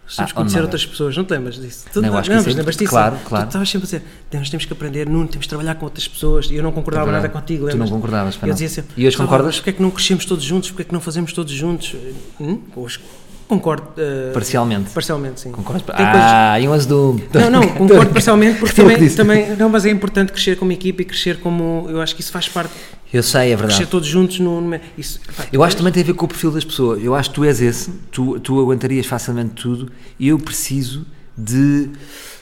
[0.08, 0.66] Temos Ah, que conhecer oh, não.
[0.66, 1.86] outras pessoas, não te lembras disso?
[1.91, 2.89] Tu, Não, eu acho que isso é mas lembras disso?
[2.91, 3.45] claro, Tu claro.
[3.47, 4.03] estavas sempre a dizer,
[4.34, 6.45] nós temos que aprender, Nuno, temos que trabalhar com outras pessoas.
[6.51, 7.89] E eu não concordava É nada contigo, Tu lembras?
[7.89, 8.53] não concordavas, pá, Eu não.
[8.53, 9.56] dizia sempre, E hoje "Ah, concordas?
[9.56, 10.70] Porquê é que não crescemos todos juntos?
[10.70, 11.95] Porquê é que não fazemos todos juntos?
[12.39, 12.62] Hum?
[12.76, 12.99] Hoje
[13.48, 13.88] concordo.
[13.98, 14.89] eh, Parcialmente.
[14.91, 15.52] Parcialmente, sim.
[15.52, 17.20] Tem coisas- Ah, e um azul.
[17.34, 19.56] Não, não, concordo parcialmente porque também, também.
[19.56, 21.88] Não, mas é importante crescer como equipa e crescer como.
[21.89, 22.72] Eu acho que isso faz parte.
[23.14, 23.76] Eu sei, é verdade.
[23.76, 24.60] Crescer todos juntos no.
[24.62, 25.20] no isso,
[25.52, 27.04] Eu acho que também tem a ver com o perfil das pessoas.
[27.04, 31.06] Eu acho que tu és esse, tu, tu aguentarias facilmente tudo e eu preciso
[31.38, 31.89] de,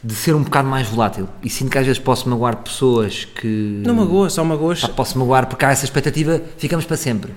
[0.04, 1.28] de ser um bocado mais volátil.
[1.44, 3.82] E sinto que às vezes posso magoar pessoas que.
[3.86, 4.82] Não magoa, só magoas.
[4.82, 7.32] Posso magoar porque há essa expectativa, ficamos para sempre.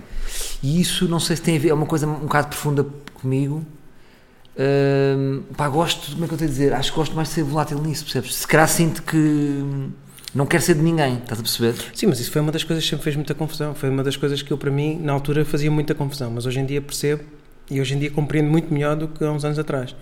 [0.63, 3.65] E isso não sei se tem a ver, é uma coisa um bocado profunda comigo.
[4.59, 6.73] Hum, pá, gosto, como é que eu tenho a dizer?
[6.73, 8.35] Acho que gosto mais de ser volátil nisso, percebes?
[8.35, 9.91] Se calhar sinto que hum,
[10.35, 11.75] não quero ser de ninguém, estás a perceber?
[11.95, 13.75] Sim, mas isso foi uma das coisas que sempre fez muita confusão.
[13.75, 16.31] Foi uma das coisas que eu, para mim, na altura fazia muita confusão.
[16.31, 17.23] Mas hoje em dia percebo
[17.71, 19.95] e hoje em dia compreendo muito melhor do que há uns anos atrás.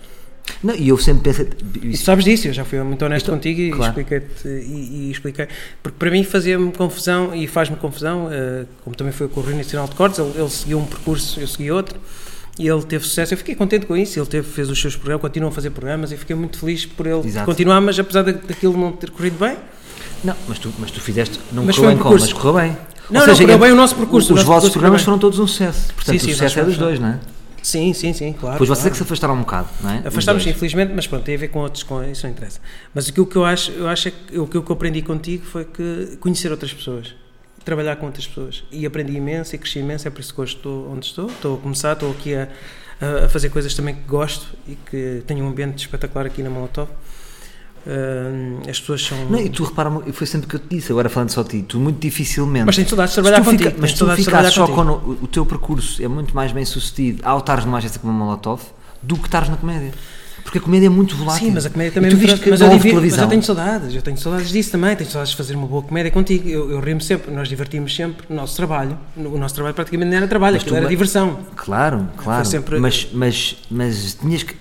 [0.63, 1.49] Não, e eu sempre pensei.
[1.83, 3.91] E Isso, sabes disso, eu já fui muito honesto Então, contigo e claro.
[3.91, 5.49] expliquei-te e, e expliquei.
[5.83, 9.55] Porque para mim fazia-me confusão e faz-me confusão, eh, como também foi com o Rui
[9.55, 11.99] Nacional de Cortes, ele, ele seguiu um percurso, eu segui outro,
[12.59, 13.33] e ele teve sucesso.
[13.35, 16.13] Eu fiquei contente com isso, ele teve, fez os seus programas, continua a fazer programas
[16.13, 17.47] e fiquei muito feliz por ele Exato.
[17.47, 19.57] continuar, mas apesar da- daquilo não ter corrido bem,
[20.23, 22.55] não, mas tu, mas tu fizeste, não Mas correu foi um bem como, mas correu
[22.55, 22.77] bem.
[23.11, 25.39] Não, não, correu bem o nosso percurso, o Os nosso vossos percurso programas foram todos
[25.39, 25.93] um sucesso.
[25.95, 27.19] Portanto, Sim, o sim, sucesso nós é dos dois, não é?
[27.65, 28.55] Sim, sim, sim, claro.
[28.55, 29.99] Depois vocês é que se afastaram um bocado, não é?
[30.01, 32.61] Os Afastámos, infelizmente, mas pronto, tem a ver com outros, com isso não interessa.
[32.95, 35.65] Mas aquilo que eu acho, eu acho é que o que eu aprendi contigo foi
[35.65, 37.15] que conhecer outras pessoas,
[37.65, 38.63] trabalhar com outras pessoas.
[38.71, 41.57] E aprendi imenso e cresci imenso, é por isso que hoje estou onde estou, estou
[41.57, 42.49] a começar, estou aqui a,
[43.01, 46.51] a- a fazer coisas também que gosto e que tenho um ambiente espetacular aqui na
[46.51, 46.89] Molotov.
[47.87, 49.25] Ahn, as pessoas são.
[49.27, 51.63] Não, e tu repara, foi sempre que eu te disse, agora falando só de ti,
[51.63, 52.65] tu muito dificilmente.
[52.67, 53.63] Mas tenho saudades de trabalhar contigo.
[53.71, 54.75] fica- mas tu ficas só contigo.
[54.77, 58.13] quando o, o teu percurso é muito mais bem sucedido ao estares numa agência como
[58.13, 58.63] a Molotov
[59.03, 59.93] do que estares na comédia.
[60.43, 61.47] Porque a comédia é muito volátil.
[61.49, 63.95] Sim, mas a comédia também e tu viste que mas, eu mas eu tenho saudades,
[63.95, 66.47] eu tenho saudades disso também, tenho saudades de fazer uma boa comédia contigo.
[66.47, 68.99] Eu, eu rimo sempre, nós divertimos sempre o nosso trabalho.
[69.17, 71.39] O nosso trabalho praticamente não era trabalho, Mas aquilo tu era diversão.
[71.57, 72.45] Claro, claro.
[72.45, 74.55] sempre- Mas, mas, mas tinhas que.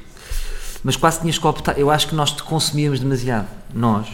[0.83, 1.77] Mas quase tinhas que optar.
[1.79, 3.47] Eu acho que nós te consumíamos demasiado.
[3.73, 4.07] Nós,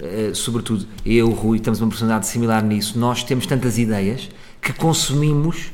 [0.00, 2.98] eh, sobretudo eu, o Rui, temos uma personalidade similar nisso.
[2.98, 4.28] Nós temos tantas ideias
[4.62, 5.72] que consumimos.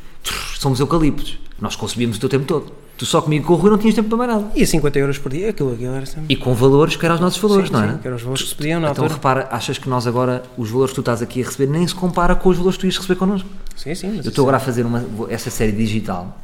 [0.58, 1.38] Somos eucaliptos.
[1.60, 2.72] Nós consumíamos o teu tempo todo.
[2.96, 4.50] Tu só comigo com o Rui não tinhas tempo para mais nada.
[4.54, 6.24] E a 50 euros por dia, aquilo, aquilo era sempre.
[6.28, 7.98] E com valores que eram os nossos valores, Sim, não sim, é?
[7.98, 9.14] que eram os valores que se pediam na Então altura.
[9.14, 11.94] repara, achas que nós agora, os valores que tu estás aqui a receber, nem se
[11.94, 13.48] compara com os valores que tu ias receber connosco?
[13.74, 14.16] Sim, sim.
[14.22, 16.36] Eu estou agora a fazer uma, essa série digital.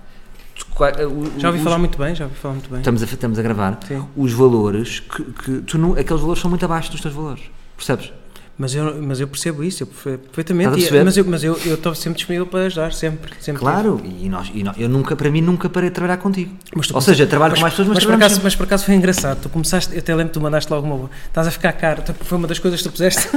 [1.07, 2.79] O- Já ouvi os- falar muito bem, já ouvi falar muito bem.
[2.81, 3.79] Estamos a, estamos a gravar.
[3.89, 4.05] Sim.
[4.17, 7.43] Os valores, que, que tu aqueles valores são muito abaixo dos teus valores.
[7.77, 8.13] Percebes?
[8.59, 10.71] Mas eu, mas eu percebo isso, eu perfe- perfeitamente.
[10.71, 11.05] E- perceber?
[11.05, 13.33] mas eu mas eu eu estou sempre disponível para ajudar, sempre.
[13.39, 16.55] sempre Claro, e nós, e nós- eu nunca, para mim, nunca parei de trabalhar contigo.
[16.75, 18.45] Mas tu Ou seja, trabalho mas, com mais pessoas, mas, mas, por acaso, sempre.
[18.45, 19.41] mas por acaso foi engraçado.
[19.43, 21.11] Tu começaste, eu até lembro que tu mandaste logo uma boa.
[21.27, 22.03] Estás a ficar caro.
[22.23, 23.29] Foi uma das coisas que tu puseste.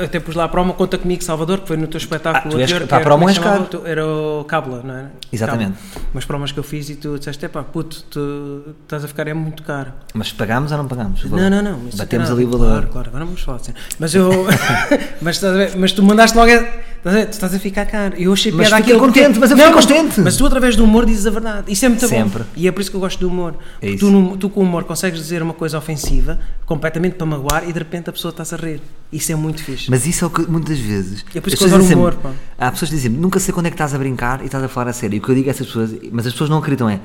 [0.00, 2.50] Eu até pus lá a promo Conta Comigo Salvador, que foi no teu espetáculo Ah,
[2.50, 2.88] tu és- anterior.
[2.88, 3.68] pá, era- promo é és caro.
[3.84, 5.12] Era o Cábula, não era?
[5.32, 5.74] Exatamente.
[5.74, 6.06] Cábula.
[6.12, 9.34] Umas promos que eu fiz e tu disseste: pá, puto, tu estás a ficar é
[9.34, 9.92] muito caro.
[10.12, 11.24] Mas pagámos ou não pagámos?
[11.24, 11.88] Não, não, não.
[11.88, 12.66] isso Batemos ali o valor.
[12.68, 13.72] Claro, claro, agora vamos falar assim.
[13.98, 14.23] Mas eu.
[15.20, 16.50] mas, a ver, mas tu mandaste logo.
[16.50, 18.14] a- Estás a ver, tu estás a ficar caro.
[18.16, 20.20] Eu achei Mas piada aquilo porque- contente, mas eu não, fiquei mas, contente.
[20.22, 21.70] Mas tu, através do humor, dizes a verdade.
[21.70, 22.44] Isso é muito Sempre.
[22.44, 22.48] bom.
[22.56, 23.56] E é por isso que eu gosto do humor.
[23.78, 23.98] Porque isso.
[24.06, 27.74] tu, no- tu, com o humor, consegues dizer uma coisa ofensiva, completamente para magoar, e
[27.74, 28.80] de repente a pessoa está-se a rir.
[29.12, 29.90] Isso é muito fixe.
[29.90, 31.22] Mas isso é o que muitas vezes.
[31.34, 32.66] É por isso que eu adoro humor, sempre- pá.
[32.68, 34.68] Há pessoas que dizem nunca sei quando é que estás a brincar e estás a
[34.68, 35.14] falar a sério.
[35.16, 37.00] E o que eu digo a essas pessoas, mas as pessoas não acreditam, é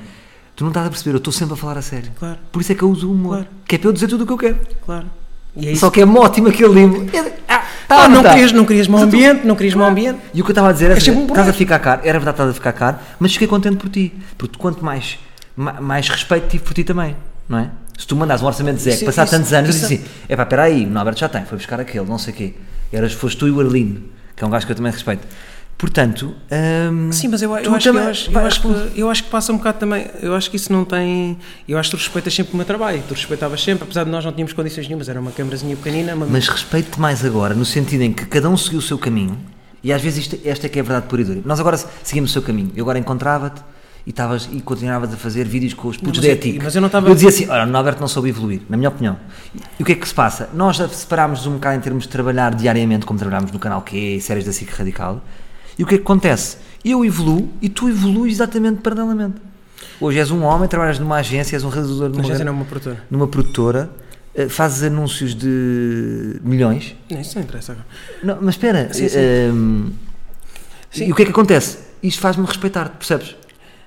[0.56, 2.10] tu não estás a perceber, eu estou sempre a falar a sério.
[2.18, 2.38] Claro.
[2.50, 3.32] Por isso é que eu uso o humor.
[3.36, 3.48] Claro.
[3.66, 4.56] Que é para eu dizer tudo o que eu quero.
[4.86, 5.04] Claro.
[5.68, 5.74] É.
[5.74, 7.06] Só que é ótimo aquele livro.
[7.16, 8.30] É- Ah, tá Ah, não, tá?
[8.30, 10.20] querias, não querias mau ambiente, não querias mau ambiente.
[10.32, 12.18] E o que eu estava a dizer é É um estás a ficar caro, era
[12.18, 14.12] verdade estás a ficar caro, mas fiquei contente por ti.
[14.38, 15.18] Porque quanto mais,
[15.56, 17.16] ma- mais respeito tive por ti também,
[17.48, 17.68] não é?
[17.98, 20.36] Se tu mandas um orçamento de Zé, passar tantos anos, eu isso- disse assim: é
[20.36, 22.54] pá, espera aí, o Norberto já tem, foi buscar aquele, não sei o quê.
[22.92, 24.02] Eras, foste tu e o Arlindo,
[24.36, 25.26] que é um gajo que eu também respeito.
[25.80, 26.34] Portanto,
[26.92, 29.24] hum, Sim, mas eu, eu acho, que, eu, também- acho, eu, acho que, eu acho
[29.24, 30.06] que passa um bocado também.
[30.20, 31.38] Eu acho que isso não tem.
[31.66, 33.02] Eu acho que tu respeitas sempre o meu trabalho.
[33.08, 36.14] Tu respeitavas sempre, apesar de nós não tínhamos condições nenhumas, era uma câmarazinha pequenina.
[36.14, 39.38] Uma, Mas respeito-te mais agora, no sentido em que cada um seguiu o seu caminho,
[39.82, 41.40] e às vezes isto, esta é que é a verdade pura e dura.
[41.46, 42.70] Nós agora seguimos o seu caminho.
[42.76, 43.62] Eu agora encontrava-te
[44.06, 44.12] e,
[44.56, 46.60] e continuavas a fazer vídeos com os putos da eu- ETIC.
[46.62, 48.90] mas eu não estava- Eu dizia assim: olha, o Norberto não soube evoluir, na minha
[48.90, 49.16] opinião.
[49.78, 50.50] E o que é que se passa?
[50.52, 54.44] Nós separámos um bocado em termos de trabalhar diariamente, como trabalhámos no canal Q, séries
[54.44, 55.22] da SIC Radical.
[55.80, 56.58] E o que é que acontece?
[56.84, 59.36] Eu evoluo e tu evolues exatamente paralelamente.
[59.98, 62.52] Hoje és um homem, trabalhas numa agência, és um realizador de Mas uma, essa não
[62.52, 63.02] uma produtora.
[63.10, 63.90] numa produtora,
[64.34, 66.94] eh, fazes anúncios de milhões.
[67.10, 67.86] Não, isso não interessa agora.
[68.22, 69.16] Não, mas espera, Sim, sim.
[69.16, 69.86] eh, ehm,
[70.90, 71.06] Sim.
[71.06, 71.78] e o que é que acontece?
[72.02, 73.34] Isto faz-me respeitar, percebes?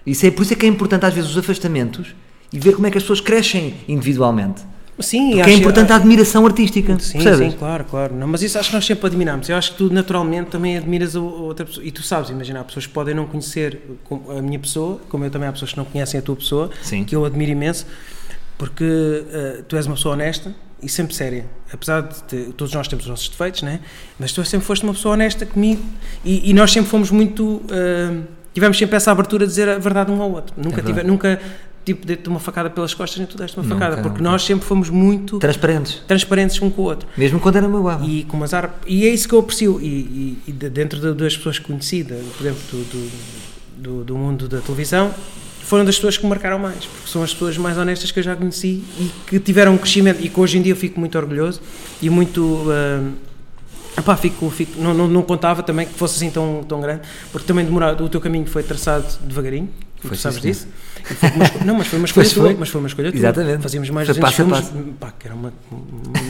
[0.04, 2.16] Isso é, por isso é que é importante às vezes os afastamentos
[2.52, 4.64] e ver como é que as pessoas crescem individualmente.
[5.00, 7.52] Sim, Porque acho- é importante a admiração artística, Sim, percebes?
[7.52, 8.16] sim, claro, claro.
[8.16, 9.50] Não, mas isso acho que nós sempre admiramos.
[9.50, 11.86] Eu acho que tu naturalmente também admiras a outra pessoa.
[11.86, 13.82] E tu sabes, imagina, há pessoas que podem não conhecer
[14.38, 17.04] a minha pessoa, como eu também há pessoas que não conhecem a tua pessoa, Sim.
[17.04, 17.88] que eu admiro imenso,
[18.58, 18.84] porque
[19.32, 21.46] eh, tu és uma pessoa honesta e sempre séria.
[21.72, 23.80] Apesar de ter- todos nós temos os nossos defeitos, né?
[24.20, 25.82] mas tu sempre foste uma pessoa honesta comigo
[26.24, 27.62] e, e nós sempre fomos muito.
[27.72, 28.22] eh,
[28.54, 30.54] tivemos sempre essa abertura de dizer a verdade um ao outro.
[30.56, 30.98] Nunca, verdade.
[31.00, 31.42] tive, nunca
[31.86, 34.32] tipo, dei-te uma facada pelas costas nem tu deste uma Nunca, facada, porque nunca.
[34.32, 37.08] nós sempre fomos muito Transparentes, transparentes um com o outro.
[37.18, 37.84] mesmo quando era meu.
[38.04, 38.80] E, com umas ar...
[38.88, 39.80] e é isso que eu aprecio.
[39.82, 43.12] E, e- e de- dentro de- das pessoas conhecidas, por exemplo, do, do,
[43.78, 45.14] do- do mundo da televisão,
[45.64, 48.24] foram das pessoas que me marcaram mais, porque são as pessoas mais honestas que eu
[48.24, 51.18] já conheci e que tiveram um crescimento e que hoje em dia eu fico muito
[51.18, 51.62] orgulhoso
[52.02, 52.66] e muito.
[52.70, 53.02] ah,
[53.98, 57.48] epá, fico, fico, não, não, não contava também que fosse assim tão, tão grande, porque
[57.48, 59.70] também demorado, o teu caminho foi traçado devagarinho,
[60.02, 60.68] Foi, tu sabes disso.
[61.66, 62.56] Não, mas foi uma escolha Pois tua, foi.
[62.60, 63.18] mas foi uma escolha tua.
[63.20, 63.62] Exatamente.
[63.64, 65.54] Fazíamos mais de 200 passo a filmes, pá, que era uma,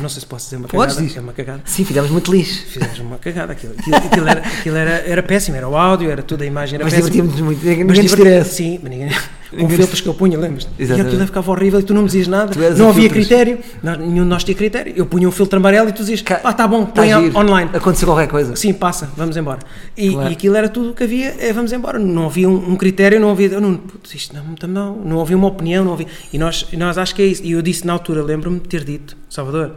[0.02, 1.20] não sei se posso dizer uma Podes cagada, dizer.
[1.20, 1.62] é uma cagada.
[1.66, 2.66] Sim, fizemos muito lixo.
[2.68, 3.54] Fizemos uma cagada.
[3.54, 6.76] Aquilo, aquilo, aquilo era, aquilo era, era péssimo, era o áudio, era tudo, a imagem
[6.76, 7.10] era Mas péssima.
[7.12, 8.56] divertimos-nos muito, ninguém nos Mas estresse.
[8.56, 9.10] Sim, mas ninguém,
[9.54, 10.68] com filtros que eu punha, lembras?
[10.78, 13.28] E aquilo ficava horrível e tu não me dizias nada, não havia filtros.
[13.28, 14.94] critério, nós, nenhum de nós tinha critério.
[14.96, 17.38] Eu punha um filtro amarelo e tu dizias, Ca- ah, tá bom, Tá põe giro.
[17.38, 17.70] online.
[17.74, 18.56] Aconteceu qualquer coisa.
[18.56, 19.60] Sim, passa, vamos embora.
[19.96, 20.30] E, Claro.
[20.30, 21.98] e aquilo era tudo o que havia, é vamos embora.
[22.00, 23.60] Não havia um, um critério, não havia.
[23.60, 26.08] Não, putz, isto não, não, não, não havia uma opinião, não havia.
[26.32, 27.44] E nós, nós acho que é isso.
[27.44, 29.72] E eu disse na altura, lembro-me de ter dito, Salvador,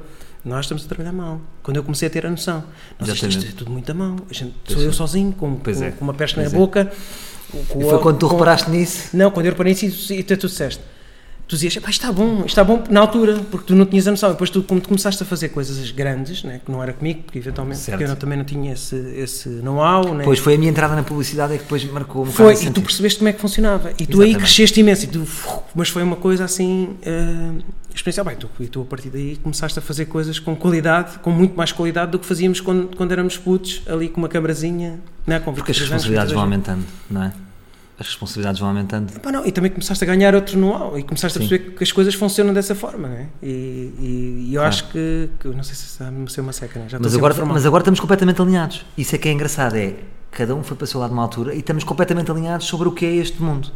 [0.44, 1.40] nós estamos a trabalhar mal.
[1.62, 2.62] Quando eu comecei a ter a noção,
[3.00, 4.16] nós, isto, isto é tudo muito a mão.
[4.30, 4.92] A gente, sou eu é.
[4.92, 5.90] sozinho, com, com, é.
[5.90, 6.60] com uma peste Pois na é.
[6.60, 6.92] boca.
[7.68, 9.16] Com- E foi quando tu com- reparaste nisso.
[9.16, 10.82] Não, quando eu reparei nisso e tu disseste.
[11.48, 14.08] Tu dizias, "Epá, isto está bom, isto está bom na altura, porque tu não tinhas
[14.08, 14.30] a noção.
[14.30, 17.38] Depois tu, como tu começaste a fazer coisas grandes, né, que não era comigo, porque
[17.38, 17.98] eventualmente Certo.
[17.98, 21.04] porque eu também não tinha esse, esse know-how, né, Depois foi a minha entrada na
[21.04, 22.82] publicidade é que depois marcou um foi, e tu sentido.
[22.82, 23.90] percebeste como é que funcionava.
[23.90, 24.36] E tu aí Exatamente.
[24.38, 25.04] cresceste imenso.
[25.04, 25.24] E tu,
[25.72, 26.96] mas foi uma coisa assim.
[27.06, 27.62] Uh,
[27.94, 28.26] experiencial.
[28.26, 31.56] Bem, tu, e tu a partir daí começaste a fazer coisas com qualidade, com muito
[31.56, 34.98] mais qualidade do que fazíamos quando, quando éramos putos, ali com uma camarazinha.
[35.24, 37.45] Né, Porque as 23 anos, responsabilidades vão 22 aumentando, não é?
[37.98, 39.10] As responsabilidades vão aumentando.
[39.32, 41.44] Não, e também começaste a ganhar outro know-how e começaste Sim.
[41.44, 43.28] a perceber que as coisas funcionam dessa forma, né?
[43.42, 44.68] E, e, e eu Claro.
[44.68, 45.48] acho que, que.
[45.48, 46.86] Não sei se está a ser uma seca, né?
[46.90, 48.84] Já estou Mas agora, mas agora estamos completamente alinhados.
[48.98, 49.94] Isso é que é engraçado, é
[50.30, 52.92] cada um foi para o seu lado numa altura e estamos completamente alinhados sobre o
[52.92, 53.70] que é este mundo.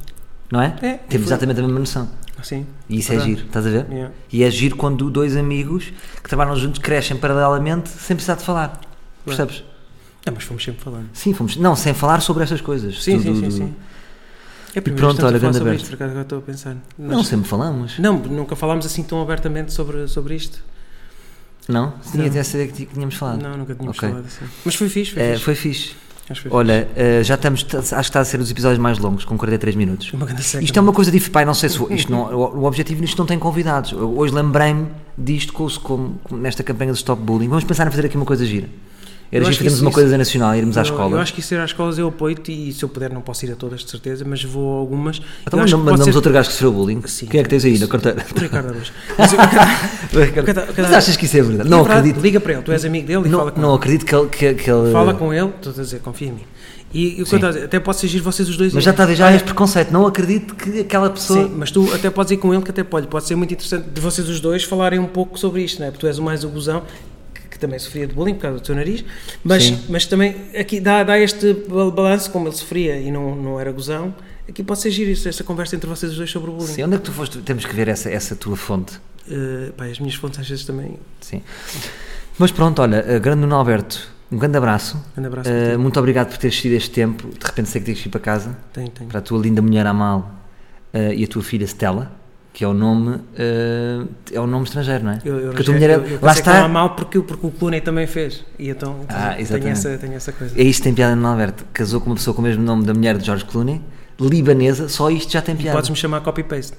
[0.52, 0.66] Não é?
[0.82, 1.18] É, Temos foi.
[1.20, 2.08] exatamente a mesma noção.
[2.42, 3.34] Sim, E isso é verdade.
[3.36, 3.86] giro, estás a ver?
[3.90, 4.14] Yeah.
[4.32, 5.92] E é giro quando dois amigos
[6.22, 8.80] que trabalham juntos crescem paralelamente sem precisar de falar.
[9.24, 9.62] Percebes?
[10.26, 11.08] Ah, mas fomos sempre falando.
[11.12, 11.56] Sim, fomos.
[11.56, 13.02] Não, sem falar sobre estas coisas.
[13.02, 13.74] Sim, Do- sim, do- sim, sim.
[14.74, 15.82] É E pronto, olha, grande aberto.
[15.82, 16.76] isto, agora estou a pensar.
[16.98, 17.98] Não, sempre falamos.
[17.98, 20.62] Não, nunca falámos assim tão abertamente sobre, sobre isto.
[21.68, 21.94] Não?
[22.10, 23.42] Tinha até a saber que tínhamos falado.
[23.42, 24.08] Não, nunca tínhamos Ok.
[24.08, 24.44] falado assim.
[24.64, 25.44] Mas foi fixe, foi Eh, fixe.
[25.44, 25.94] foi fixe.
[26.48, 29.74] Olha, eh, já estamos, acho que está a ser os episódios mais longos, com 43
[29.74, 30.12] minutos.
[30.12, 30.62] grande seca.
[30.62, 33.18] Isto é uma coisa diferente, pai, não sei se isto não, o o objetivo nisto
[33.18, 33.92] não tem convidados.
[33.92, 34.86] Hoje lembrei-me
[35.18, 37.48] disto com- com- nesta campanha do Stop Bullying.
[37.48, 38.68] Vamos pensar em fazer aqui uma coisa gira.
[39.32, 41.16] Era Eu giro acho que fazermos uma isso- coisa nacional, irmos à Eu- escola.
[41.16, 43.44] Eu acho que isso ir às escolas eu apoio-te e se eu puder não posso
[43.46, 45.20] ir a todas, de certeza, mas vou a algumas.
[45.46, 47.00] Então acho mandamos, ser- outro gajo que sofreu bullying.
[47.06, 47.26] Sim.
[47.26, 48.26] Quem é que tens aí na carteira?
[48.36, 48.74] O Ricardo.
[49.16, 49.32] Mas,
[50.76, 51.68] Mas achas que isso é verdade?
[51.68, 52.20] É Não acredito.
[52.20, 53.76] Liga para ele, tu és amigo dele e Não, fala com não ele.
[53.78, 54.28] acredito que ele.
[54.28, 56.42] Que, que ele- Fala com ele, estou a dizer, confia em mim.
[56.92, 58.72] E, e dizer, até pode ser vocês os dois.
[58.74, 59.92] Mas já está a ver, já Olha, és preconceito.
[59.92, 61.44] Não acredito que aquela pessoa.
[61.44, 63.88] Sim, mas tu até podes ir com ele, que até pode, pode ser muito interessante
[63.88, 65.90] de vocês os dois falarem um pouco sobre isto, não é?
[65.92, 67.09] Porque tu és o mais o gozão, que, que
[67.60, 69.04] também sofria de bullying por causa do teu nariz,
[69.44, 69.78] mas, Sim.
[69.88, 73.70] mas também aqui dá, dá este bal- balanço, como ele sofria e não, não era
[73.70, 74.14] gozão,
[74.48, 76.72] aqui pode ser giro isso, esta conversa entre vocês dois sobre o bullying.
[76.72, 77.38] Sim, onde é que tu foste?
[77.38, 78.98] Temos que ver essa, essa tua fonte.
[79.30, 80.98] Eh, pá, as minhas fontes às vezes também.
[81.20, 81.42] Sim.
[82.38, 84.96] Mas pronto, olha, eh, grande Nuno Alberto, um grande abraço.
[85.14, 85.76] Grande abraço ti.
[85.76, 87.28] muito obrigado por teres tido este tempo.
[87.28, 88.56] De repente sei que tens que ir para casa.
[88.72, 89.08] Tenho, tenho.
[89.08, 90.32] Para a tua linda mulher Amal
[90.92, 92.10] eh, e a tua filha Stella,
[92.52, 95.18] que é o nome, eh, é o nome estrangeiro, não é?
[95.24, 96.68] Eu, eu, Porque a tua eu, mulher é- eu, eu lá pensei que está.
[96.68, 98.44] mal porque, porque o Clooney também fez.
[98.58, 100.58] E então, Ah, tenho, essa, tenho essa coisa.
[100.58, 101.64] É isto tem piada no Alberto.
[101.72, 103.80] Casou com uma pessoa com o mesmo nome da mulher de George Clooney,
[104.20, 105.76] libanesa, só isto já tem piada.
[105.76, 106.72] Podes-me chamar copy-paste.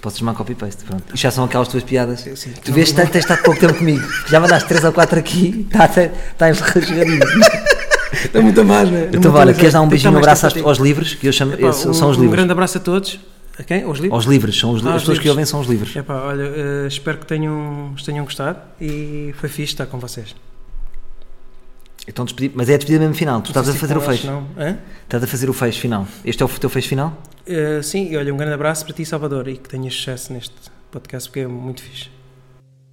[0.00, 1.04] Podes chamar copy-paste, pronto.
[1.06, 2.20] Isto já são aquelas tuas piadas.
[2.20, 2.52] Sim, sim.
[2.64, 4.06] Tu vês tanto, tens estado pouco tempo comigo.
[4.28, 5.88] Já mandaste 3 ou 4 aqui, está
[6.38, 7.18] tá enferradinho.
[8.32, 9.10] É muito mais, não é?
[9.12, 11.26] Então, olha, queres dar um que beijinho, um estar mais abraço aos, aos livros, que
[11.26, 12.30] eu chamo, Epá, um, são os um livros.
[12.30, 13.18] grande abraço a todos.
[13.58, 13.82] A quem?
[13.84, 14.12] Aos livros?
[14.12, 15.94] Aos livros, são os, li- Ah, as pessoas que ouvem são os livros.
[15.96, 20.34] Epá, olha, eh, espero que tenham, tenham gostado e foi fixe estar com vocês.
[22.08, 24.26] Então despedi, mas é a despedida mesmo final, tu estás a fazer o fecho.
[24.26, 24.46] Não?
[24.56, 24.78] Hã?
[25.04, 26.06] Estás a fazer o fecho final.
[26.24, 27.20] Este é o teu fecho final?
[27.46, 30.54] Eh, sim, e olha, um grande abraço para ti, Salvador, e que tenhas sucesso neste
[30.92, 32.10] podcast porque é muito fixe.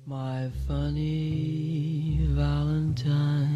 [0.08, 3.53] My funny Valentine,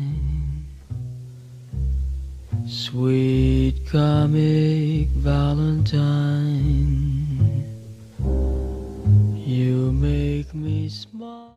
[2.70, 6.03] Sweet comic Valentine,
[9.36, 11.16] you make me smile.